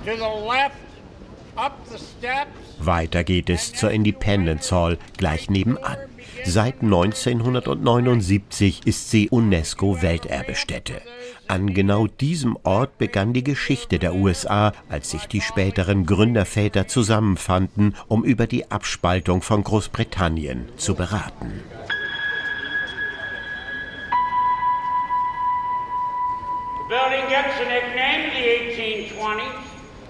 [0.06, 0.76] to the left,
[1.58, 2.52] up the steps.
[2.80, 5.98] Weiter geht es zur Independence Hall gleich nebenan.
[6.48, 11.02] Seit 1979 ist sie UNESCO-Welterbestätte.
[11.48, 17.96] An genau diesem Ort begann die Geschichte der USA, als sich die späteren Gründerväter zusammenfanden,
[18.08, 21.64] um über die Abspaltung von Großbritannien zu beraten.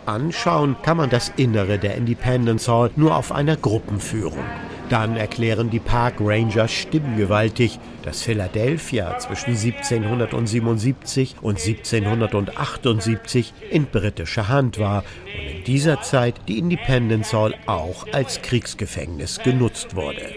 [0.06, 4.44] Anschauen kann man das Innere der Independence Hall nur auf einer Gruppenführung.
[4.90, 14.78] Dann erklären die Park Rangers stimmgewaltig, dass Philadelphia zwischen 1777 und 1778 in britischer Hand
[14.78, 20.30] war und in dieser Zeit die Independence Hall auch als Kriegsgefängnis genutzt wurde.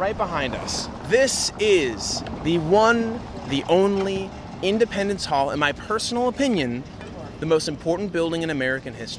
[0.00, 0.90] Right behind us.
[1.08, 4.28] This is the one, the only
[4.62, 6.82] Independence Hall, in my personal opinion,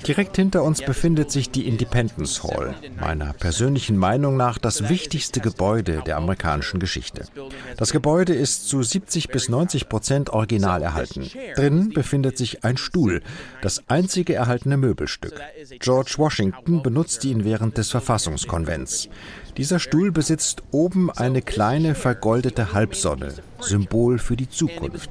[0.07, 6.01] Direkt hinter uns befindet sich die Independence Hall, meiner persönlichen Meinung nach das wichtigste Gebäude
[6.05, 7.25] der amerikanischen Geschichte.
[7.77, 11.29] Das Gebäude ist zu 70 bis 90 Prozent original erhalten.
[11.55, 13.21] Drin befindet sich ein Stuhl,
[13.61, 15.39] das einzige erhaltene Möbelstück.
[15.79, 19.09] George Washington benutzte ihn während des Verfassungskonvents.
[19.57, 25.09] Dieser Stuhl besitzt oben eine kleine vergoldete Halbsonne, Symbol für die Zukunft.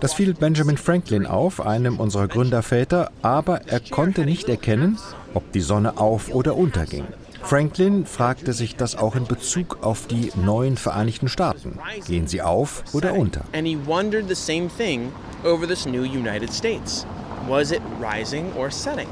[0.00, 4.98] Das fiel Benjamin Franklin auf, einem unserer Gründerväter, aber er konnte nicht erkennen,
[5.32, 7.04] ob die Sonne auf oder unterging.
[7.44, 11.78] Franklin fragte sich das auch in Bezug auf die neuen Vereinigten Staaten.
[12.06, 13.44] Gehen sie auf oder unter?
[17.46, 19.08] Was it rising or setting?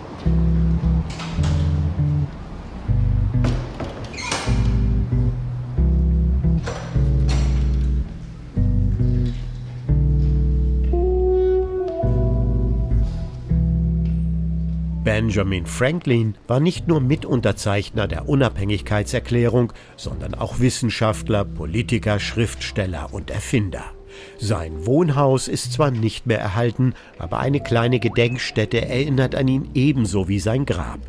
[15.05, 23.83] Benjamin Franklin war nicht nur Mitunterzeichner der Unabhängigkeitserklärung, sondern auch Wissenschaftler, Politiker, Schriftsteller und Erfinder.
[24.39, 30.29] Sein Wohnhaus ist zwar nicht mehr erhalten, aber eine kleine Gedenkstätte erinnert an ihn ebenso
[30.29, 31.01] wie sein Grab.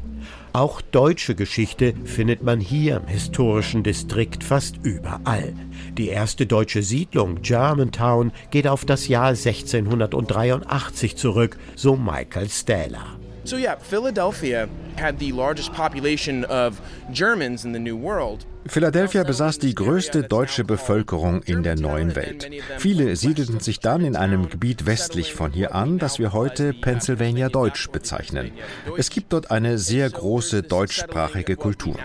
[0.53, 5.53] Auch deutsche Geschichte findet man hier im historischen Distrikt fast überall.
[5.97, 13.22] Die erste deutsche Siedlung, Germantown, geht auf das Jahr 1683 zurück, so Michael Stähler.
[13.45, 16.79] So yeah, Philadelphia had the largest population of
[17.11, 18.45] Germans in the New World.
[18.65, 22.49] Philadelphia besaß die größte deutsche Bevölkerung in der neuen Welt.
[22.77, 27.49] Viele siedelten sich dann in einem Gebiet westlich von hier an, das wir heute Pennsylvania
[27.49, 28.51] Deutsch bezeichnen.
[28.97, 31.97] Es gibt dort eine sehr große deutschsprachige Kultur.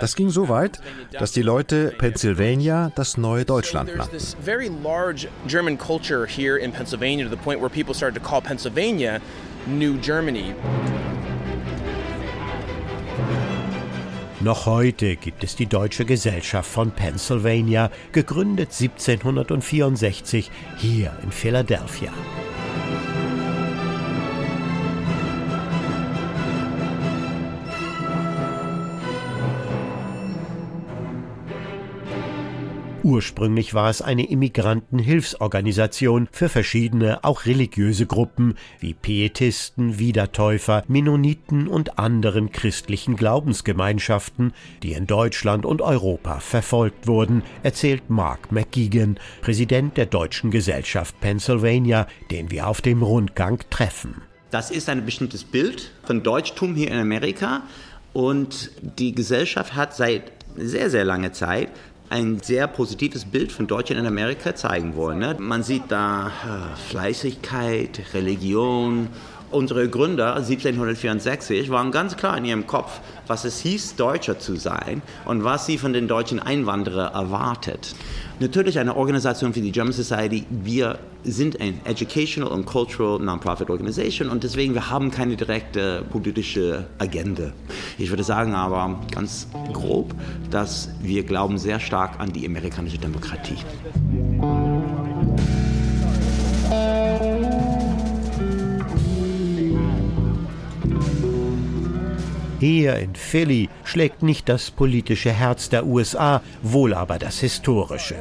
[0.00, 0.80] Das ging so weit,
[1.18, 4.18] dass die Leute Pennsylvania das neue Deutschland nannten.
[9.66, 10.54] New Germany.
[14.40, 22.12] Noch heute gibt es die Deutsche Gesellschaft von Pennsylvania, gegründet 1764 hier in Philadelphia.
[33.04, 41.98] Ursprünglich war es eine Immigrantenhilfsorganisation für verschiedene, auch religiöse Gruppen wie Pietisten, Wiedertäufer, Mennoniten und
[41.98, 50.06] anderen christlichen Glaubensgemeinschaften, die in Deutschland und Europa verfolgt wurden, erzählt Mark McGeegan, Präsident der
[50.06, 54.22] Deutschen Gesellschaft Pennsylvania, den wir auf dem Rundgang treffen.
[54.50, 57.64] Das ist ein bestimmtes Bild von Deutschtum hier in Amerika
[58.14, 61.68] und die Gesellschaft hat seit sehr, sehr langer Zeit
[62.14, 65.18] ein sehr positives Bild von Deutschland in Amerika zeigen wollen.
[65.18, 65.34] Ne?
[65.36, 69.08] Man sieht da äh, Fleißigkeit, Religion.
[69.54, 72.98] Unsere Gründer 1764 waren ganz klar in ihrem Kopf,
[73.28, 77.94] was es hieß, Deutscher zu sein und was sie von den deutschen Einwanderern erwartet.
[78.40, 84.28] Natürlich eine Organisation wie die German Society, wir sind ein Educational und Cultural Non-Profit Organization
[84.28, 87.52] und deswegen wir haben keine direkte politische Agenda.
[87.96, 90.16] Ich würde sagen aber ganz grob,
[90.50, 93.58] dass wir glauben sehr stark an die amerikanische Demokratie.
[102.60, 108.16] Hier in Philly schlägt nicht das politische Herz der USA, wohl aber das historische.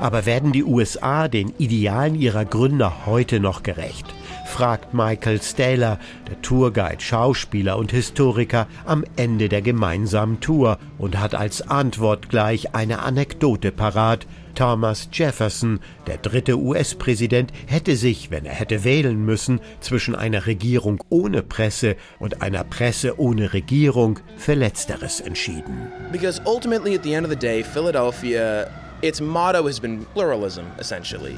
[0.00, 4.06] Aber werden die USA den Idealen ihrer Gründer heute noch gerecht?
[4.46, 11.34] fragt Michael Staler, der Tourguide, Schauspieler und Historiker, am Ende der gemeinsamen Tour und hat
[11.34, 14.26] als Antwort gleich eine Anekdote parat,
[14.56, 21.04] Thomas Jefferson, der dritte US-Präsident, hätte sich, wenn er hätte wählen müssen, zwischen einer Regierung
[21.10, 25.92] ohne Presse und einer Presse ohne Regierung für Letzteres entschieden.
[26.10, 28.66] Because ultimately at the end of the day, Philadelphia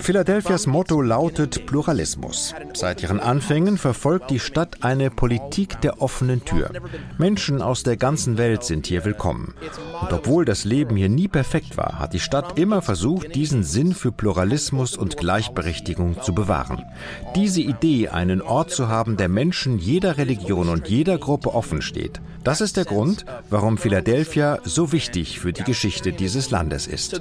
[0.00, 2.54] Philadelphias Motto lautet Pluralismus.
[2.74, 6.70] Seit ihren Anfängen verfolgt die Stadt eine Politik der offenen Tür.
[7.18, 9.54] Menschen aus der ganzen Welt sind hier willkommen.
[10.00, 13.94] Und obwohl das Leben hier nie perfekt war, hat die Stadt immer versucht, diesen Sinn
[13.94, 16.84] für Pluralismus und Gleichberechtigung zu bewahren.
[17.34, 22.20] Diese Idee, einen Ort zu haben, der Menschen jeder Religion und jeder Gruppe offen steht,
[22.45, 27.12] das ist der Grund, warum Philadelphia so wichtig für die Geschichte dieses Landes ist.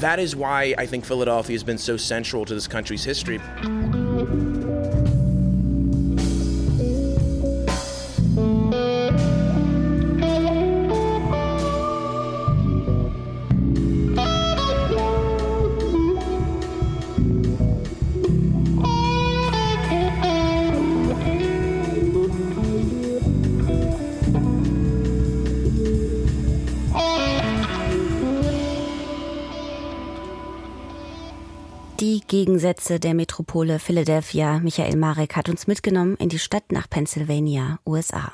[0.00, 3.38] That is why I think Philadelphia has been so central to this country's history.
[32.30, 34.60] Gegensätze der Metropole Philadelphia.
[34.60, 38.30] Michael Marek hat uns mitgenommen in die Stadt nach Pennsylvania, USA.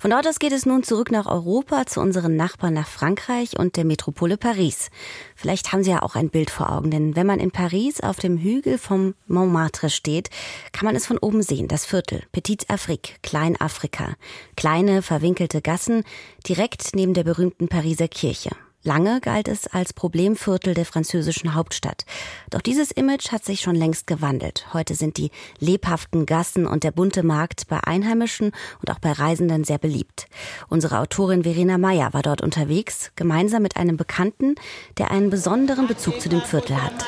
[0.00, 3.76] Von dort aus geht es nun zurück nach Europa, zu unseren Nachbarn nach Frankreich und
[3.76, 4.90] der Metropole Paris.
[5.36, 8.18] Vielleicht haben Sie ja auch ein Bild vor Augen, denn wenn man in Paris auf
[8.18, 10.30] dem Hügel vom Montmartre steht,
[10.72, 14.16] kann man es von oben sehen, das Viertel, Petite Afrique, Kleinafrika.
[14.56, 16.02] Kleine, verwinkelte Gassen,
[16.48, 18.50] direkt neben der berühmten Pariser Kirche.
[18.82, 22.06] Lange galt es als Problemviertel der französischen Hauptstadt.
[22.48, 24.66] Doch dieses Image hat sich schon längst gewandelt.
[24.72, 29.64] Heute sind die lebhaften Gassen und der bunte Markt bei Einheimischen und auch bei Reisenden
[29.64, 30.28] sehr beliebt.
[30.70, 34.54] Unsere Autorin Verena Meyer war dort unterwegs, gemeinsam mit einem Bekannten,
[34.96, 37.04] der einen besonderen Bezug zu dem Viertel hat.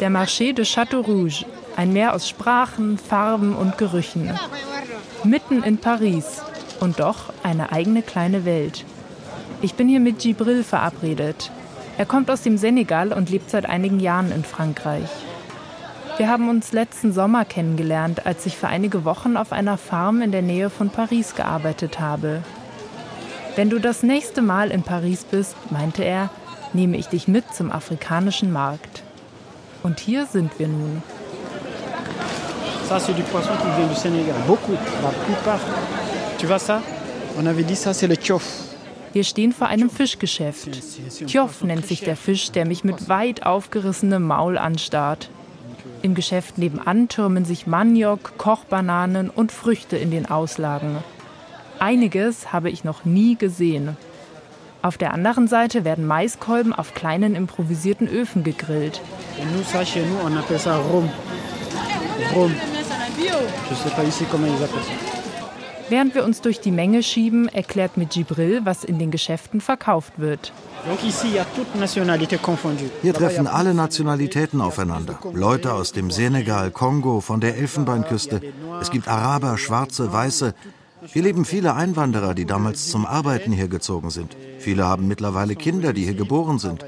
[0.00, 1.44] Der Marché de Château Rouge,
[1.76, 4.34] ein Meer aus Sprachen, Farben und Gerüchen.
[5.24, 6.40] Mitten in Paris,
[6.80, 8.84] und doch eine eigene kleine Welt.
[9.62, 11.50] Ich bin hier mit Gibril verabredet.
[11.98, 15.08] Er kommt aus dem Senegal und lebt seit einigen Jahren in Frankreich.
[16.16, 20.32] Wir haben uns letzten Sommer kennengelernt, als ich für einige Wochen auf einer Farm in
[20.32, 22.42] der Nähe von Paris gearbeitet habe.
[23.56, 26.30] Wenn du das nächste Mal in Paris bist, meinte er,
[26.72, 29.02] nehme ich dich mit zum afrikanischen Markt.
[29.82, 31.02] Und hier sind wir nun.
[32.88, 34.34] Ça, c'est du poisson qui vient du Sénégal.
[34.46, 35.60] Beaucoup, la plupart.
[36.40, 36.80] Tu vois ça
[37.38, 38.46] On avait dit ça, c'est le tchof.
[39.12, 40.70] Wir stehen vor einem Fischgeschäft.
[41.26, 45.28] Tjof nennt sich der Fisch, der mich mit weit aufgerissenem Maul anstarrt.
[46.00, 50.96] Im Geschäft nebenan türmen sich Maniok, Kochbananen und Früchte in den Auslagen.
[51.78, 53.98] Einiges habe ich noch nie gesehen.
[54.80, 59.02] Auf der anderen Seite werden Maiskolben auf kleinen improvisierten Öfen gegrillt.
[60.90, 61.10] Rhum.
[62.34, 62.54] Rhum.
[63.68, 65.09] Je sais pas ici comment ils appellent ça.
[65.90, 70.12] Während wir uns durch die Menge schieben, erklärt mir Gibril, was in den Geschäften verkauft
[70.18, 70.52] wird.
[73.02, 75.18] Hier treffen alle Nationalitäten aufeinander.
[75.32, 78.40] Leute aus dem Senegal, Kongo, von der Elfenbeinküste.
[78.80, 80.54] Es gibt Araber, Schwarze, Weiße.
[81.06, 84.36] Hier leben viele Einwanderer, die damals zum Arbeiten hergezogen sind.
[84.60, 86.84] Viele haben mittlerweile Kinder, die hier geboren sind.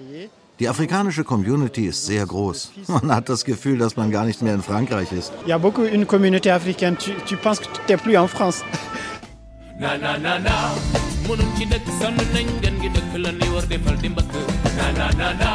[0.61, 2.71] Die afrikanische Community ist sehr groß.
[2.87, 5.33] Man hat das Gefühl, dass man gar nicht mehr in Frankreich ist.
[5.45, 6.97] Il y a beaucoup une communauté africaine.
[6.97, 8.63] Tu, tu penses que tu plus en France.
[9.83, 10.57] na na na na.
[11.27, 14.33] Munun ci dëkk sonn nañ gën gi dëkk la ni war defal di mbëkk.
[14.79, 15.51] Na na na na.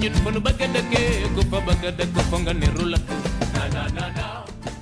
[0.00, 3.08] Ñun fa nu bëgg a dëkkee ku fa bëgg a dëkk nga niru lakk.
[3.56, 4.26] Na na na na.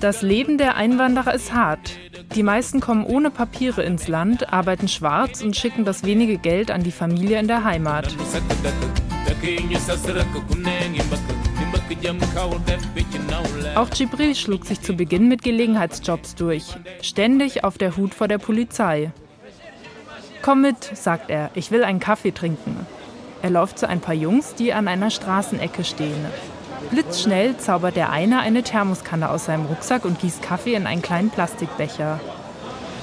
[0.03, 1.97] Das Leben der Einwanderer ist hart.
[2.35, 6.83] Die meisten kommen ohne Papiere ins Land, arbeiten schwarz und schicken das wenige Geld an
[6.83, 8.07] die Familie in der Heimat.
[13.75, 16.65] Auch Gibril schlug sich zu Beginn mit Gelegenheitsjobs durch,
[17.01, 19.11] ständig auf der Hut vor der Polizei.
[20.41, 22.85] Komm mit, sagt er, ich will einen Kaffee trinken.
[23.41, 26.25] Er läuft zu ein paar Jungs, die an einer Straßenecke stehen.
[26.91, 31.29] Blitzschnell zaubert der eine eine Thermoskanne aus seinem Rucksack und gießt Kaffee in einen kleinen
[31.29, 32.19] Plastikbecher.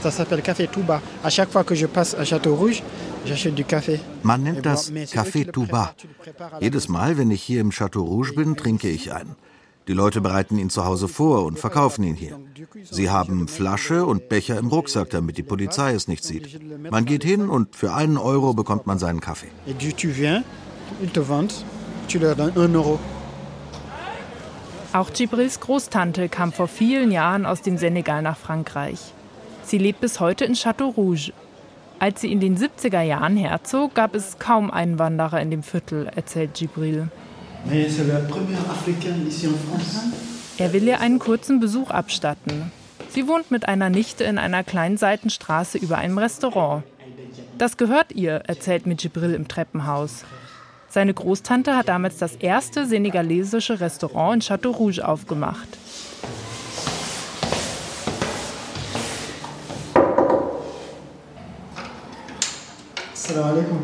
[0.03, 1.03] Ça s'appelle Café Touba.
[1.23, 2.83] À chaque fois que je passe à Château Rouge.
[4.23, 5.95] Man nennt das Café Touba.
[6.61, 9.37] Jedes Mal, wenn ich hier im Château Rouge bin, trinke ich einen.
[9.89, 12.39] Die Leute bereiten ihn zu Hause vor und verkaufen ihn hier.
[12.91, 16.61] Sie haben Flasche und Becher im Rucksack, damit die Polizei es nicht sieht.
[16.91, 19.49] Man geht hin und für einen Euro bekommt man seinen Kaffee.
[24.93, 29.15] Auch Gibrils Großtante kam vor vielen Jahren aus dem Senegal nach Frankreich.
[29.65, 31.33] Sie lebt bis heute in Château Rouge.
[32.01, 36.55] Als sie in den 70er Jahren herzog, gab es kaum Einwanderer in dem Viertel, erzählt
[36.55, 37.11] Gibril.
[40.57, 42.73] Er will ihr einen kurzen Besuch abstatten.
[43.11, 46.85] Sie wohnt mit einer Nichte in einer kleinen Seitenstraße über einem Restaurant.
[47.59, 50.25] Das gehört ihr, erzählt mir Gibril im Treppenhaus.
[50.89, 55.69] Seine Großtante hat damals das erste senegalesische Restaurant in Château Rouge aufgemacht.
[63.33, 63.79] Salam alaikum.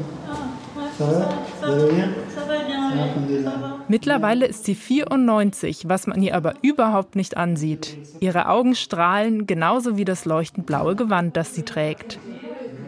[3.89, 7.97] Mittlerweile ist sie 94, was man ihr aber überhaupt nicht ansieht.
[8.21, 12.19] Ihre Augen strahlen genauso wie das leuchtend blaue Gewand, das sie trägt.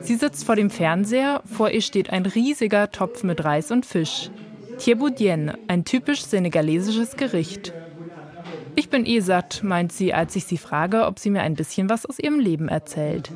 [0.00, 4.30] Sie sitzt vor dem Fernseher, vor ihr steht ein riesiger Topf mit Reis und Fisch.
[4.78, 7.72] Thieboudien, ein typisch senegalesisches Gericht.
[8.74, 11.90] Ich bin eh satt, meint sie, als ich sie frage, ob sie mir ein bisschen
[11.90, 13.30] was aus ihrem Leben erzählt.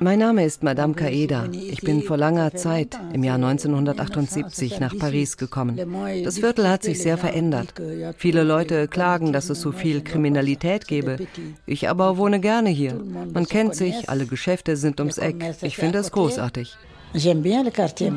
[0.00, 1.44] Mein Name ist Madame Kaeda.
[1.52, 5.80] Ich bin vor langer Zeit, im Jahr 1978, nach Paris gekommen.
[6.24, 7.74] Das Viertel hat sich sehr verändert.
[8.16, 11.18] Viele Leute klagen, dass es so viel Kriminalität gebe.
[11.66, 12.94] Ich aber wohne gerne hier.
[13.32, 15.36] Man kennt sich, alle Geschäfte sind ums Eck.
[15.62, 16.76] Ich finde es großartig.
[17.14, 18.12] J'aime bien le quartier.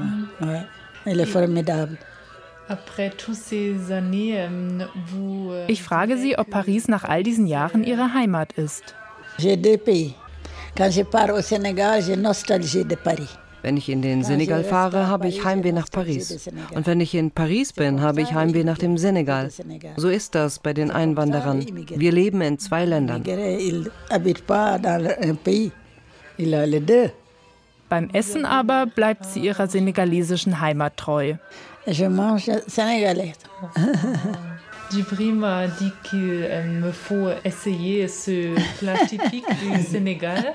[1.06, 1.98] Il est formidable.
[5.68, 8.96] Ich frage sie, ob Paris nach all diesen Jahren ihre Heimat ist.
[13.62, 16.48] Wenn ich in den Senegal fahre, habe ich Heimweh nach Paris.
[16.74, 19.50] Und wenn ich in Paris bin, habe ich Heimweh nach dem Senegal.
[19.96, 21.66] So ist das bei den Einwanderern.
[21.90, 23.24] Wir leben in zwei Ländern.
[27.88, 31.36] Beim Essen aber bleibt sie ihrer senegalesischen Heimat treu.
[31.88, 33.34] Je mange sénégalais.
[34.92, 36.48] Djibril m'a dit qu'il
[36.82, 40.54] me faut essayer ce plat typique du Senegal.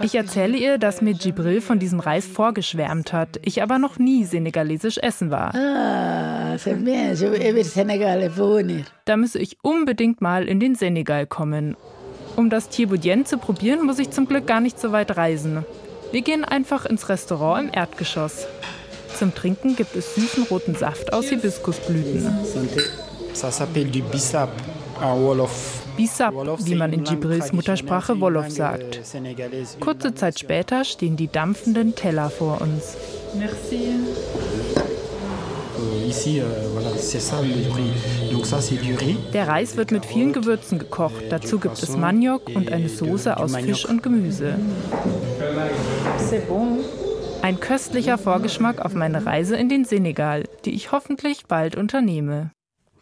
[0.00, 4.24] Ich erzähle ihr, dass mir Djibril von diesem Reis vorgeschwärmt hat, ich aber noch nie
[4.24, 5.54] senegalesisch essen war.
[5.54, 7.14] Ah, c'est bien.
[7.14, 8.30] Je veux Sénégal.
[9.04, 11.76] Da müsse ich unbedingt mal in den Senegal kommen.
[12.36, 15.64] Um das Thieboudien zu probieren, muss ich zum Glück gar nicht so weit reisen.
[16.12, 18.46] Wir gehen einfach ins Restaurant im Erdgeschoss.
[19.18, 22.24] Zum Trinken gibt es süßen roten Saft aus Hibiskusblüten.
[25.96, 29.00] Bissap wie man in Djibrils Muttersprache Wolof sagt.
[29.80, 32.96] Kurze Zeit später stehen die dampfenden Teller vor uns.
[33.36, 33.88] Merci.
[35.80, 37.36] Euh, euh, c'est c'est.
[39.32, 41.24] Der Reis wird mit vielen Gewürzen gekocht.
[41.30, 44.54] Dazu gibt es Maniok und eine Soße aus Fisch und Gemüse.
[47.40, 52.50] Ein köstlicher Vorgeschmack auf meine Reise in den Senegal, die ich hoffentlich bald unternehme.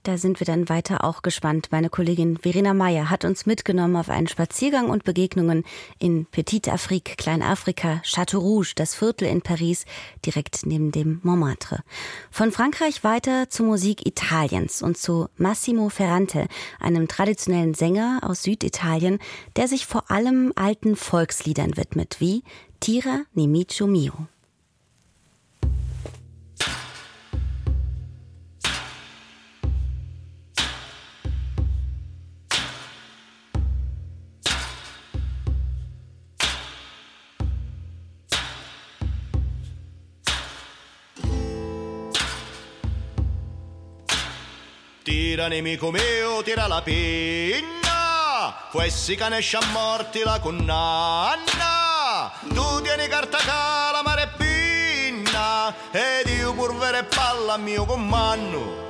[0.07, 1.73] Da sind wir dann weiter auch gespannt.
[1.73, 5.65] Meine Kollegin Verena Meyer hat uns mitgenommen auf einen Spaziergang und Begegnungen
[5.99, 9.85] in Petite Afrique, Kleinafrika, Château Rouge, das Viertel in Paris,
[10.25, 11.83] direkt neben dem Montmartre.
[12.31, 16.47] Von Frankreich weiter zur Musik Italiens und zu Massimo Ferrante,
[16.79, 19.19] einem traditionellen Sänger aus Süditalien,
[19.57, 22.45] der sich vor allem alten Volksliedern widmet, wie
[22.79, 24.29] Tira nemico mio.
[45.03, 51.76] Tira nemico mio, tira la pinna, questi cane sciammorti la condanna.
[57.57, 58.85] a mio comando.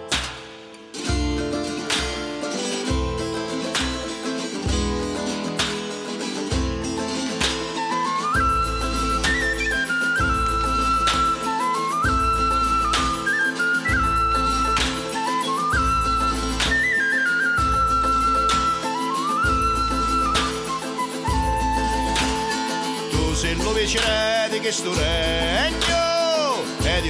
[23.10, 25.85] Tu sei lo vicerete che sto regno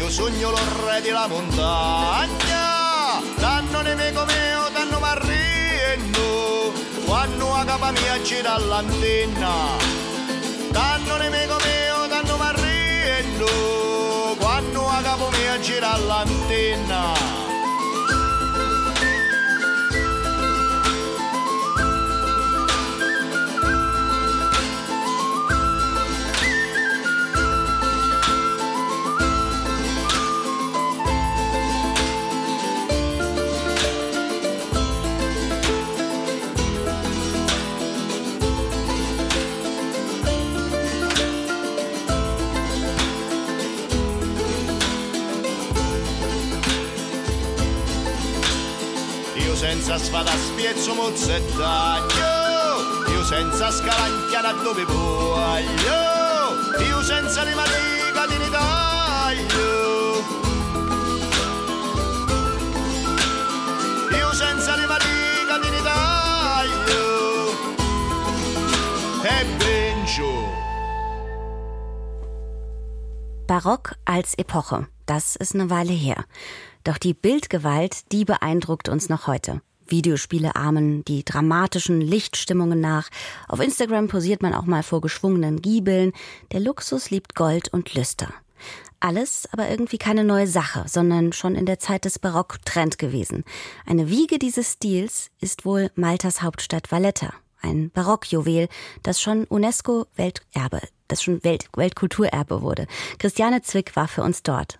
[0.06, 3.20] io sogno lo re di la montagna.
[3.38, 6.72] Danno nemico mio danno marriendo
[7.04, 9.52] quando a capa mia gira l'antenna.
[10.70, 17.55] Danno nemico mio danno marriendo quando a capo mia gira l'antenna
[49.96, 52.24] senza spada spiezzo mozzettaglio,
[53.08, 60.24] io senza scalancchiana dove voglio, io senza le matica di taglio.
[64.10, 67.04] Io senza le matica di taglio.
[69.22, 70.28] E bencio.
[73.46, 76.26] Barock als Epoche, das ist eine Weile her.
[76.84, 79.60] Doch die Bildgewalt, die beeindruckt uns noch heute.
[79.88, 83.08] Videospiele ahmen die dramatischen Lichtstimmungen nach.
[83.48, 86.12] Auf Instagram posiert man auch mal vor geschwungenen Giebeln.
[86.52, 88.28] Der Luxus liebt Gold und Lüster.
[89.00, 93.44] Alles aber irgendwie keine neue Sache, sondern schon in der Zeit des Barock Trend gewesen.
[93.84, 98.68] Eine Wiege dieses Stils ist wohl Maltas Hauptstadt Valletta, ein Barockjuwel,
[99.02, 102.86] das schon UNESCO Welterbe, das schon Welt Weltkulturerbe wurde.
[103.18, 104.78] Christiane Zwick war für uns dort.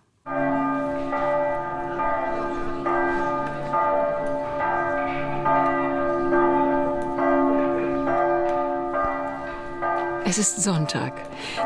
[10.29, 11.13] Es ist Sonntag,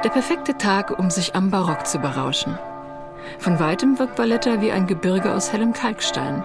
[0.04, 2.58] der perfekte Tag, um sich am Barock zu berauschen.
[3.38, 6.44] Von weitem wirkt Valletta wie ein Gebirge aus hellem Kalkstein.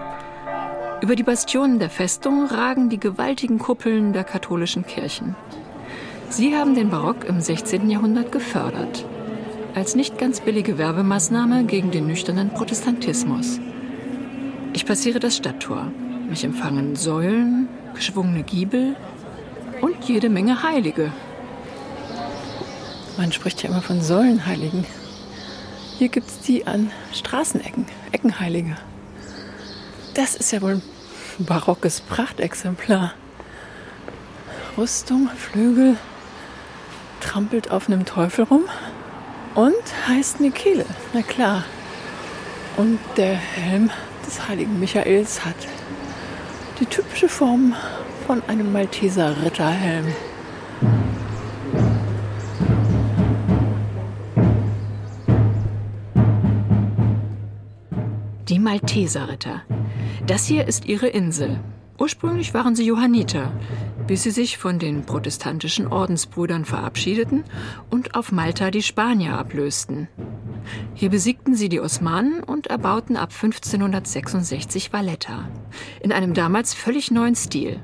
[1.02, 5.36] Über die Bastionen der Festung ragen die gewaltigen Kuppeln der katholischen Kirchen.
[6.30, 7.90] Sie haben den Barock im 16.
[7.90, 9.04] Jahrhundert gefördert,
[9.74, 13.60] als nicht ganz billige Werbemaßnahme gegen den nüchternen Protestantismus.
[14.72, 15.92] Ich passiere das Stadttor.
[16.30, 18.96] Mich empfangen Säulen, geschwungene Giebel
[19.82, 21.12] und jede Menge Heilige,
[23.16, 24.84] man spricht ja immer von Säulenheiligen.
[25.98, 28.76] Hier gibt es die an Straßenecken, Eckenheilige.
[30.14, 30.74] Das ist ja wohl
[31.38, 33.14] ein barockes Prachtexemplar.
[34.76, 35.96] Rüstung, Flügel,
[37.20, 38.64] trampelt auf einem Teufel rum
[39.54, 39.74] und
[40.08, 41.64] heißt Nikele, na klar.
[42.76, 43.90] Und der Helm
[44.26, 45.56] des heiligen Michaels hat
[46.78, 47.74] die typische Form
[48.26, 50.14] von einem Malteser Ritterhelm.
[58.48, 59.62] Die Malteserritter.
[60.28, 61.58] Das hier ist ihre Insel.
[61.98, 63.52] Ursprünglich waren sie Johanniter,
[64.06, 67.42] bis sie sich von den protestantischen Ordensbrüdern verabschiedeten
[67.90, 70.06] und auf Malta die Spanier ablösten.
[70.94, 75.48] Hier besiegten sie die Osmanen und erbauten ab 1566 Valletta.
[76.00, 77.80] In einem damals völlig neuen Stil.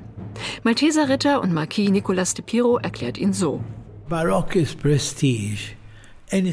[0.63, 3.61] Malteser Ritter und Marquis Nicolas de Piro erklärt ihn so.
[4.07, 5.75] Barock ist Prestige.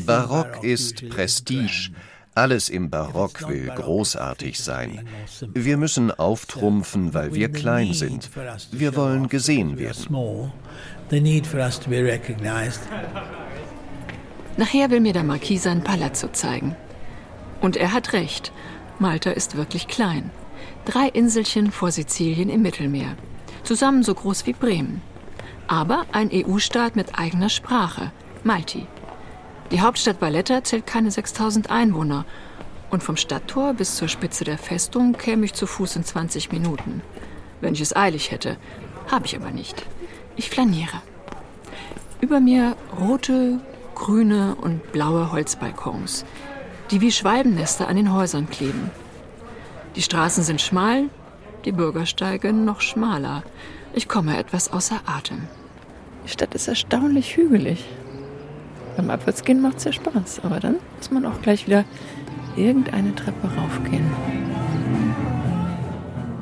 [0.04, 1.92] Barock ist Prestige.
[2.34, 5.08] Alles im Barock will großartig sein.
[5.52, 8.30] Wir müssen auftrumpfen, weil wir klein sind.
[8.70, 10.16] Wir wollen gesehen werden.
[14.56, 16.76] Nachher will mir der Marquis sein Palazzo zeigen.
[17.60, 18.52] Und er hat recht.
[18.98, 20.30] Malta ist wirklich klein.
[20.84, 23.16] Drei Inselchen vor Sizilien im Mittelmeer.
[23.64, 25.02] Zusammen so groß wie Bremen.
[25.66, 28.12] Aber ein EU-Staat mit eigener Sprache.
[28.44, 28.86] Malti.
[29.70, 32.24] Die Hauptstadt Valletta zählt keine 6000 Einwohner.
[32.90, 37.02] Und vom Stadttor bis zur Spitze der Festung käme ich zu Fuß in 20 Minuten.
[37.60, 38.56] Wenn ich es eilig hätte.
[39.10, 39.86] Habe ich aber nicht.
[40.34, 41.02] Ich flaniere.
[42.20, 43.60] Über mir rote,
[43.94, 46.24] grüne und blaue Holzbalkons,
[46.90, 48.90] die wie Schwalbennester an den Häusern kleben.
[49.94, 51.04] Die Straßen sind schmal,
[51.64, 53.42] die Bürgersteige noch schmaler.
[53.92, 55.48] Ich komme etwas außer Atem.
[56.24, 57.84] Die Stadt ist erstaunlich hügelig.
[58.96, 61.84] Beim Abwärtsgehen macht es ja Spaß, aber dann muss man auch gleich wieder
[62.56, 64.04] irgendeine Treppe raufgehen.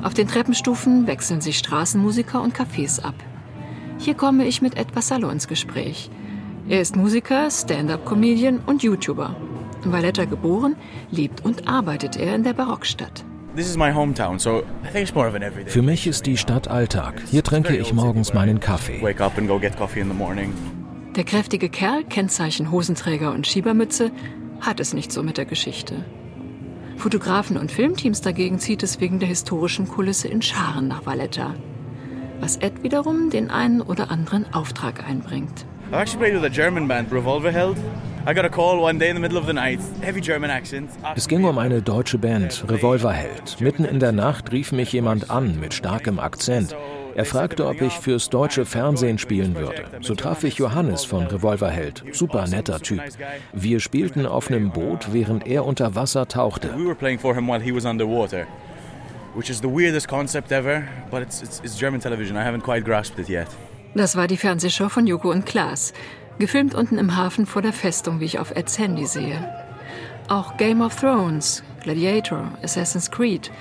[0.01, 3.15] Auf den Treppenstufen wechseln sich Straßenmusiker und Cafés ab.
[3.97, 6.09] Hier komme ich mit Ed Vassallo ins Gespräch.
[6.69, 9.35] Er ist Musiker, Stand-up-Comedian und YouTuber.
[9.83, 10.75] In Valletta geboren,
[11.11, 13.25] lebt und arbeitet er in der Barockstadt.
[15.65, 17.21] Für mich ist die Stadt Alltag.
[17.29, 19.01] Hier trinke ich morgens meinen Kaffee.
[21.19, 24.11] Der kräftige Kerl, Kennzeichen Hosenträger und Schiebermütze,
[24.61, 26.05] hat es nicht so mit der Geschichte.
[26.95, 31.55] Fotografen und Filmteams dagegen zieht es wegen der historischen Kulisse in Scharen nach Valletta.
[32.39, 35.65] Was Ed wiederum den einen oder anderen Auftrag einbringt.
[35.91, 37.75] I've actually played with a German band, Revolverheld.
[38.25, 39.81] I got a call one day in the middle of the night.
[39.99, 40.89] Heavy German accent.
[41.17, 43.59] Es ging um eine deutsche Band, Revolverheld.
[43.59, 46.73] Mitten in der Nacht rief mich jemand an mit starkem Akzent.
[47.19, 49.83] Er fragte, ob ich fürs deutsche Fernsehen spielen würde.
[49.99, 52.01] So traf ich Johannes von Revolverheld.
[52.13, 53.01] Super netter Typ.
[53.51, 56.69] Wir spielten auf einem Boot, während er unter Wasser tauchte.
[63.95, 65.91] Das war die Fernsehshow von Joko und Klaas.
[66.37, 69.53] Gefilmt unten im Hafen vor der Festung, wie ich auf Eds Handy sehe.
[70.29, 73.51] Auch Game of Thrones, Gladiator, Assassin's Creed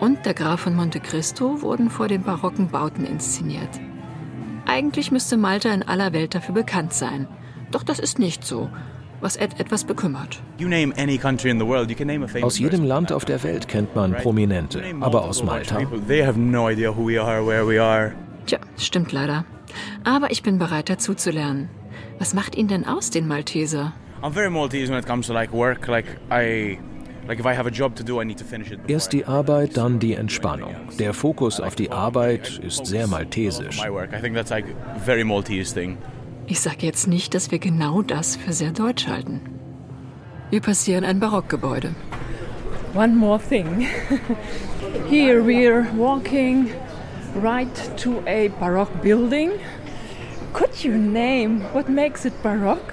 [0.00, 3.80] und Der Graf von Monte Cristo wurden vor den barocken Bauten inszeniert.
[4.66, 7.26] Eigentlich müsste Malta in aller Welt dafür bekannt sein.
[7.70, 8.68] Doch das ist nicht so,
[9.20, 10.42] was Ed etwas bekümmert.
[12.42, 15.78] Aus jedem Land auf der Welt kennt man Prominente, aber aus Malta.
[18.46, 19.44] Tja, stimmt leider.
[20.04, 21.68] Aber ich bin bereit dazu zu lernen.
[22.18, 23.92] Was macht ihn denn aus, den Malteser?
[24.22, 25.88] I'm very Maltese when it comes to like work.
[25.88, 26.78] Like I
[27.28, 28.80] Like if I have a job to do, I need to finish it.
[28.88, 30.74] Erst die Arbeit, dann die Entspannung.
[30.98, 33.80] Der Fokus auf die Arbeit ist sehr maltesisch.
[33.80, 34.12] My work.
[34.12, 34.64] I think that's like
[34.94, 35.98] a very Maltese thing.
[36.46, 39.40] Ich sage jetzt nicht, dass wir genau das für sehr deutsch halten.
[40.50, 41.94] Wir passieren ein Barockgebäude.
[42.94, 43.86] One more thing.
[45.08, 46.70] Here we're walking
[47.40, 49.52] right to a Baroque building.
[50.52, 52.92] Could you name what makes it Baroque?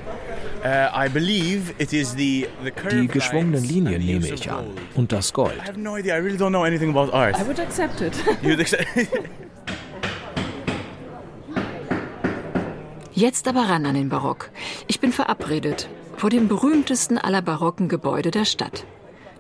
[2.92, 4.66] Die geschwungenen Linien nehme ich an.
[4.96, 5.56] Und das Gold.
[5.58, 6.16] I have no idea.
[6.18, 7.38] I really don't know anything about art.
[7.40, 8.14] I would accept it.
[8.42, 8.86] You'd accept
[13.14, 14.50] Jetzt aber ran an den Barock.
[14.88, 18.86] Ich bin verabredet vor dem berühmtesten aller barocken Gebäude der Stadt,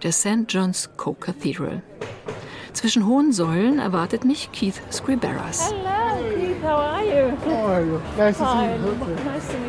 [0.03, 0.45] der St.
[0.47, 1.81] John's Co Cathedral.
[2.73, 5.71] Zwischen hohen Säulen erwartet mich Keith Scriberas.
[5.71, 7.31] Hello, Keith, how are you?
[7.45, 7.99] How are you?
[8.17, 8.67] Nice to Hi.
[8.67, 8.91] see you.
[9.25, 9.68] Nice to meet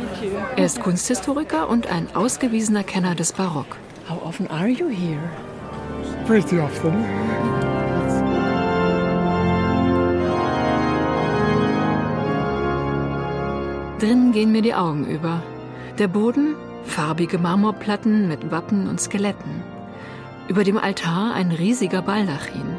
[0.57, 3.77] Er ist Kunsthistoriker und ein ausgewiesener Kenner des Barock.
[4.09, 5.29] How often are you here?
[6.27, 6.91] Pretty often.
[13.99, 15.41] Drinnen gehen mir die Augen über.
[15.97, 19.63] Der Boden, farbige Marmorplatten mit Wappen und Skeletten.
[20.49, 22.77] Über dem Altar ein riesiger Baldachin.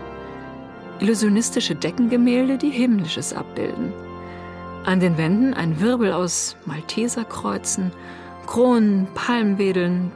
[1.00, 3.92] Illusionistische Deckengemälde, die Himmlisches abbilden.
[4.84, 7.92] An den Wänden ein Wirbel aus Malteserkreuzen,
[8.46, 10.10] Kronen, Palmwedeln.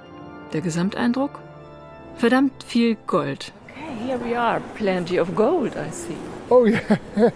[0.53, 1.39] Der Gesamteindruck?
[2.17, 3.53] Verdammt viel Gold.
[3.69, 4.61] Okay, here we are.
[4.75, 6.17] Plenty of gold, I see.
[6.51, 6.81] Oh yeah.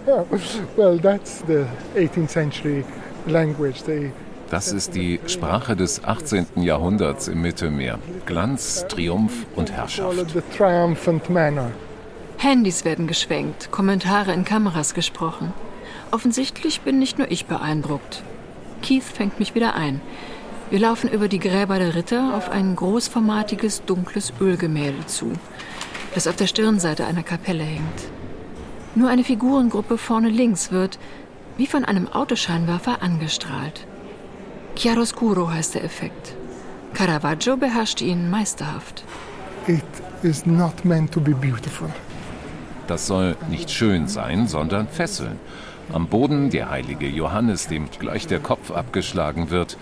[0.75, 1.65] well, that's the
[1.95, 2.83] 18th century
[3.27, 3.83] language.
[3.83, 4.11] They
[4.49, 6.45] Das ist die Sprache des 18.
[6.57, 7.99] Jahrhunderts im Mittelmeer.
[8.25, 10.17] Glanz, Triumph und Herrschaft.
[12.37, 15.53] Handys werden geschwenkt, Kommentare in Kameras gesprochen.
[16.11, 18.23] Offensichtlich bin nicht nur ich beeindruckt.
[18.81, 20.01] Keith fängt mich wieder ein.
[20.69, 25.31] Wir laufen über die Gräber der Ritter auf ein großformatiges, dunkles Ölgemälde zu,
[26.13, 28.09] das auf der Stirnseite einer Kapelle hängt.
[28.93, 30.99] Nur eine Figurengruppe vorne links wird,
[31.57, 33.87] wie von einem Autoscheinwerfer, angestrahlt.
[34.75, 36.35] Chiaroscuro heißt der Effekt.
[36.93, 39.03] Caravaggio beherrscht ihn meisterhaft.
[39.67, 39.83] It
[40.23, 41.89] is not meant to be beautiful.
[42.87, 45.39] Das soll nicht schön sein, sondern fesseln.
[45.93, 49.77] Am Boden der heilige Johannes, dem gleich der Kopf abgeschlagen wird.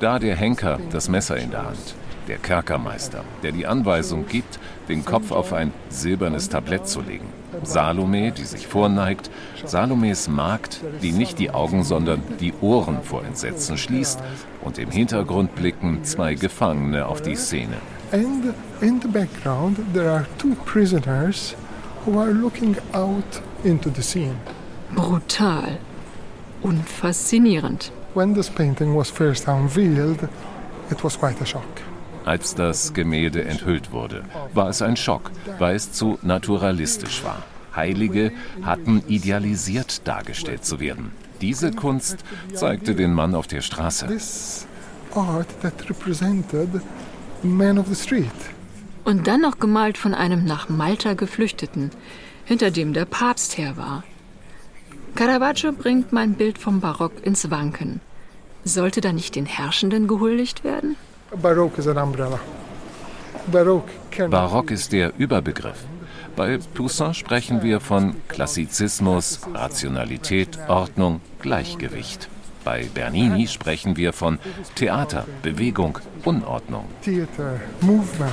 [0.00, 1.94] Da der Henker, das Messer in der Hand.
[2.28, 4.58] Der Kerkermeister, der die Anweisung gibt,
[4.88, 7.26] den Kopf auf ein silbernes Tablett zu legen.
[7.62, 9.30] Salome, die sich vorneigt.
[9.64, 14.20] Salomes Magd, die nicht die Augen, sondern die Ohren vor Entsetzen schließt.
[14.62, 17.76] Und im Hintergrund blicken zwei Gefangene auf die Szene.
[18.12, 21.54] And in the background, there are two prisoners
[22.04, 24.36] who are looking out into the scene.
[24.94, 25.78] Brutal
[26.62, 27.92] und faszinierend.
[28.14, 30.28] When this painting was first unveiled,
[30.90, 31.64] it was quite a shock.
[32.24, 37.42] Als das Gemälde enthüllt wurde, war es ein Schock, weil es zu naturalistisch war.
[37.74, 41.12] Heilige hatten idealisiert dargestellt zu werden.
[41.40, 42.18] Diese Kunst
[42.52, 44.08] zeigte den Mann auf der Straße.
[49.04, 51.90] Und dann noch gemalt von einem nach Malta Geflüchteten,
[52.44, 54.04] hinter dem der Papst her war.
[55.14, 58.00] Caravaggio bringt mein Bild vom Barock ins Wanken.
[58.64, 60.96] Sollte da nicht den Herrschenden gehuldigt werden?
[64.30, 65.84] Barock ist der Überbegriff.
[66.36, 72.28] Bei Poussin sprechen wir von Klassizismus, Rationalität, Ordnung, Gleichgewicht.
[72.64, 74.38] Bei Bernini sprechen wir von
[74.74, 76.84] Theater, Bewegung, Unordnung.
[77.02, 78.32] Theater, Movement,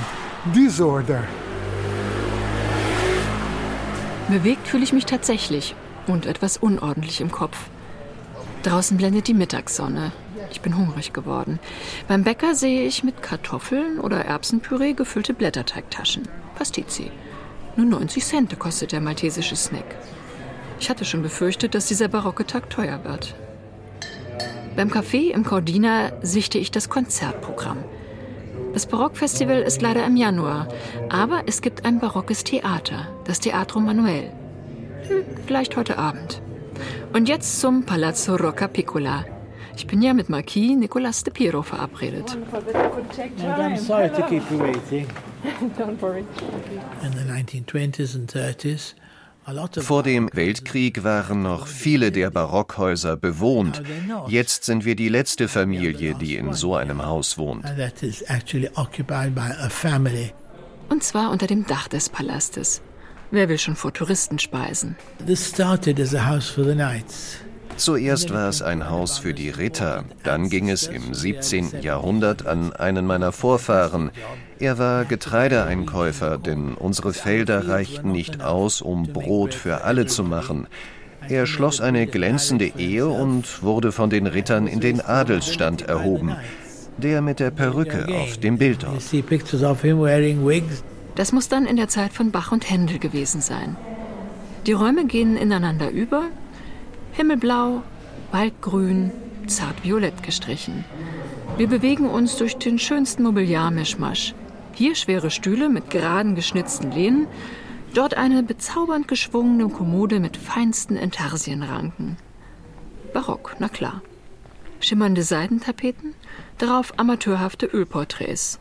[0.54, 1.24] Disorder.
[4.28, 5.74] Bewegt fühle ich mich tatsächlich
[6.08, 7.56] und etwas unordentlich im Kopf.
[8.62, 10.12] Draußen blendet die Mittagssonne.
[10.50, 11.58] Ich bin hungrig geworden.
[12.08, 16.28] Beim Bäcker sehe ich mit Kartoffeln oder Erbsenpüree gefüllte Blätterteigtaschen.
[16.56, 17.10] Pastizi.
[17.76, 19.96] Nur 90 Cent kostet der maltesische Snack.
[20.80, 23.34] Ich hatte schon befürchtet, dass dieser barocke Tag teuer wird.
[24.76, 27.78] Beim Café im Cordina sichte ich das Konzertprogramm.
[28.74, 30.68] Das Barockfestival ist leider im Januar,
[31.08, 34.32] aber es gibt ein barockes Theater, das Teatro Manuel.
[35.08, 36.42] Hm, vielleicht heute Abend.
[37.12, 39.24] Und jetzt zum Palazzo Rocca Piccola.
[39.76, 42.36] Ich bin ja mit Marquis Nicolas de Piero verabredet.
[43.40, 45.06] I'm sorry to keep you waiting.
[45.78, 46.24] Don't worry.
[47.02, 48.94] In the 1920s and 30s,
[49.78, 53.82] vor dem Weltkrieg waren noch viele der Barockhäuser bewohnt.
[54.26, 57.64] Jetzt sind wir die letzte Familie, die in so einem Haus wohnt.
[60.90, 62.82] Und zwar unter dem Dach des Palastes.
[63.30, 64.96] Wer will schon vor Touristen speisen?
[67.76, 71.80] Zuerst war es ein Haus für die Ritter, dann ging es im 17.
[71.82, 74.10] Jahrhundert an einen meiner Vorfahren.
[74.58, 80.66] Er war Getreideeinkäufer, denn unsere Felder reichten nicht aus, um Brot für alle zu machen.
[81.28, 86.34] Er schloss eine glänzende Ehe und wurde von den Rittern in den Adelsstand erhoben.
[86.96, 89.02] Der mit der Perücke auf dem Bild dort.
[91.18, 93.76] Das muss dann in der Zeit von Bach und Händel gewesen sein.
[94.66, 96.26] Die Räume gehen ineinander über.
[97.10, 97.82] Himmelblau,
[98.30, 99.10] Waldgrün,
[99.48, 100.84] zart violett gestrichen.
[101.56, 104.32] Wir bewegen uns durch den schönsten Mobiliarmischmasch.
[104.74, 107.26] Hier schwere Stühle mit geraden geschnitzten Lehnen,
[107.94, 112.16] dort eine bezaubernd geschwungene Kommode mit feinsten Intarsienranken.
[113.12, 114.02] Barock, na klar.
[114.78, 116.14] Schimmernde Seidentapeten,
[116.58, 118.60] darauf amateurhafte Ölporträts.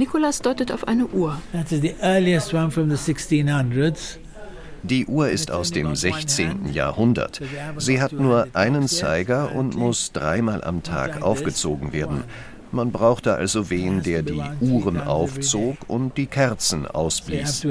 [0.00, 1.38] Nikolas deutet auf eine Uhr.
[4.82, 6.72] Die Uhr ist aus dem 16.
[6.72, 7.42] Jahrhundert.
[7.76, 12.24] Sie hat nur einen Zeiger und muss dreimal am Tag aufgezogen werden.
[12.72, 17.62] Man brauchte also wen, der die Uhren aufzog und die Kerzen ausblies.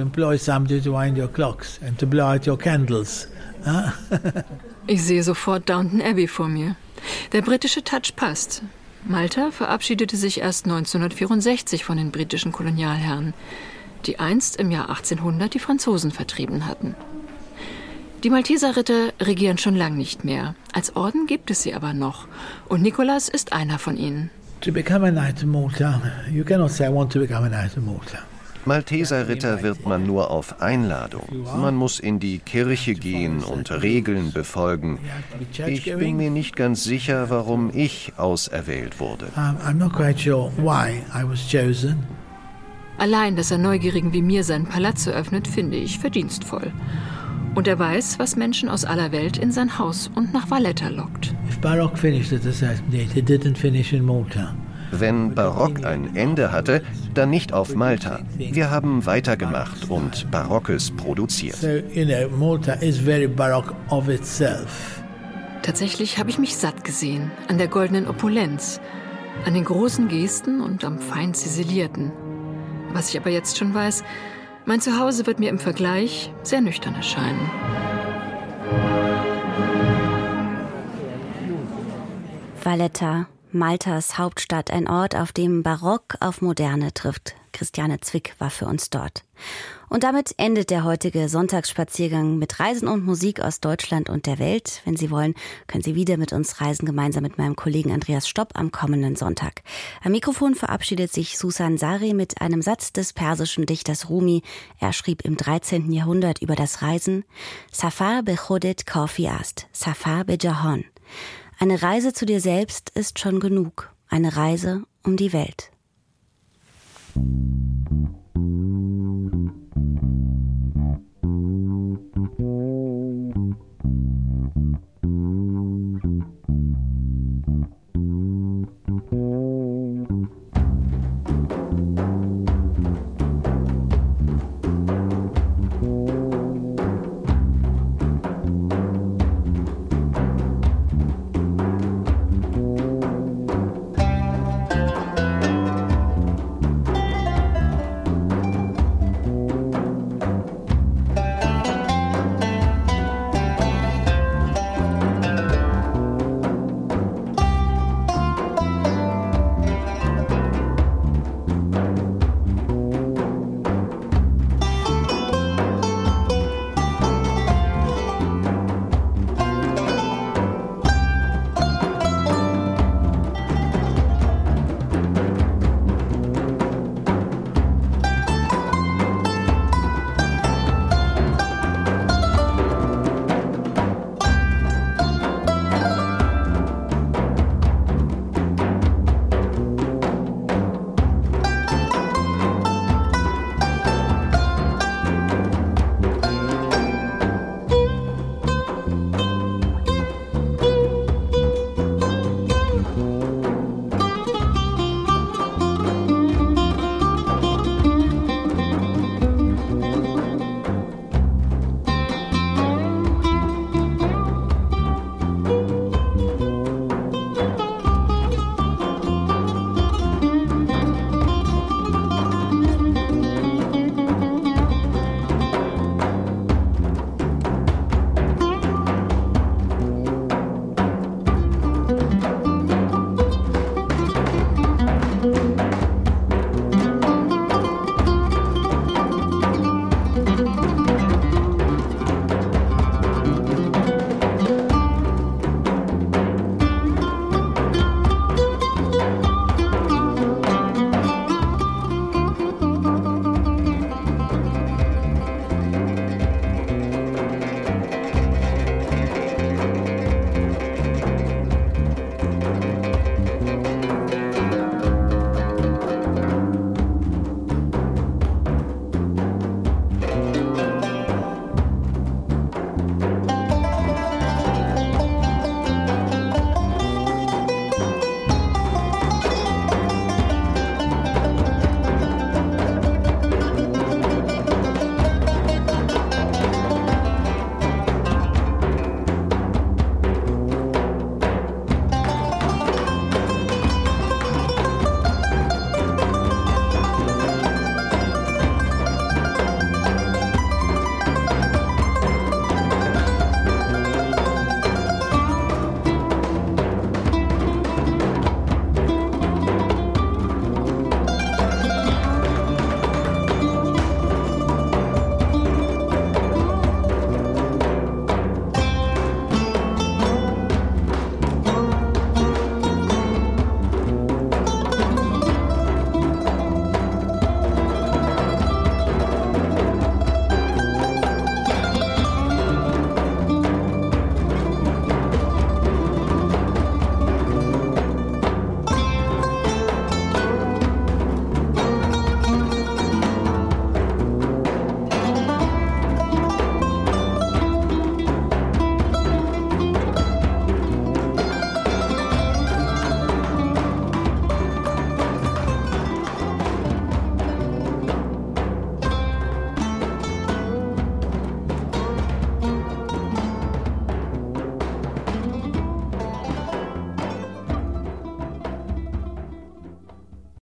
[4.86, 6.76] Ich sehe sofort Downton Abbey vor mir.
[7.32, 8.64] Der britische Touch passt.
[9.06, 13.34] Malta verabschiedete sich erst 1964 von den britischen Kolonialherren,
[14.06, 16.96] die einst im Jahr 1800 die Franzosen vertrieben hatten.
[18.24, 20.56] Die Malteserritter regieren schon lang nicht mehr.
[20.74, 22.28] Als Orden gibt es sie aber noch.
[22.68, 24.30] Und Nikolas ist einer von ihnen.
[24.62, 27.78] To become a knight of Malta, you cannot say I want to become a knight
[27.78, 28.29] of Malta.
[28.70, 31.28] Malteserritter wird man nur auf Einladung.
[31.58, 35.00] Man muss in die Kirche gehen und Regeln befolgen.
[35.66, 39.26] Ich bin mir nicht ganz sicher, warum ich auserwählt wurde.
[43.00, 46.72] Allein, dass er Neugierigen wie mir seinen Palazzo öffnet, finde ich verdienstvoll.
[47.56, 51.34] Und er weiß, was Menschen aus aller Welt in sein Haus und nach Valletta lockt.
[51.50, 54.54] If Baroque finished at a certain date, it didn't finish in Malta.
[54.92, 56.82] Wenn Barock ein Ende hatte,
[57.14, 58.20] dann nicht auf Malta.
[58.38, 61.58] Wir haben weitergemacht und Barockes produziert.
[65.62, 68.80] Tatsächlich habe ich mich satt gesehen an der goldenen Opulenz,
[69.46, 72.12] an den großen Gesten und am fein ziselierten.
[72.94, 74.04] Was ich aber jetzt schon weiß,
[74.66, 77.50] mein Zuhause wird mir im Vergleich sehr nüchtern erscheinen.
[82.64, 87.36] Valletta Maltas Hauptstadt, ein Ort, auf dem Barock auf Moderne trifft.
[87.52, 89.24] Christiane Zwick war für uns dort.
[89.90, 94.82] Und damit endet der heutige Sonntagsspaziergang mit Reisen und Musik aus Deutschland und der Welt.
[94.86, 95.34] Wenn Sie wollen,
[95.66, 99.64] können Sie wieder mit uns reisen, gemeinsam mit meinem Kollegen Andreas Stopp am kommenden Sonntag.
[100.04, 104.44] Am Mikrofon verabschiedet sich Susan Sari mit einem Satz des persischen Dichters Rumi.
[104.80, 105.92] Er schrieb im 13.
[105.92, 107.26] Jahrhundert über das Reisen
[107.72, 110.86] Safar be Chodet Ast, Safar be Jahon.
[111.62, 113.94] Eine Reise zu dir selbst ist schon genug.
[114.08, 115.72] Eine Reise um die Welt.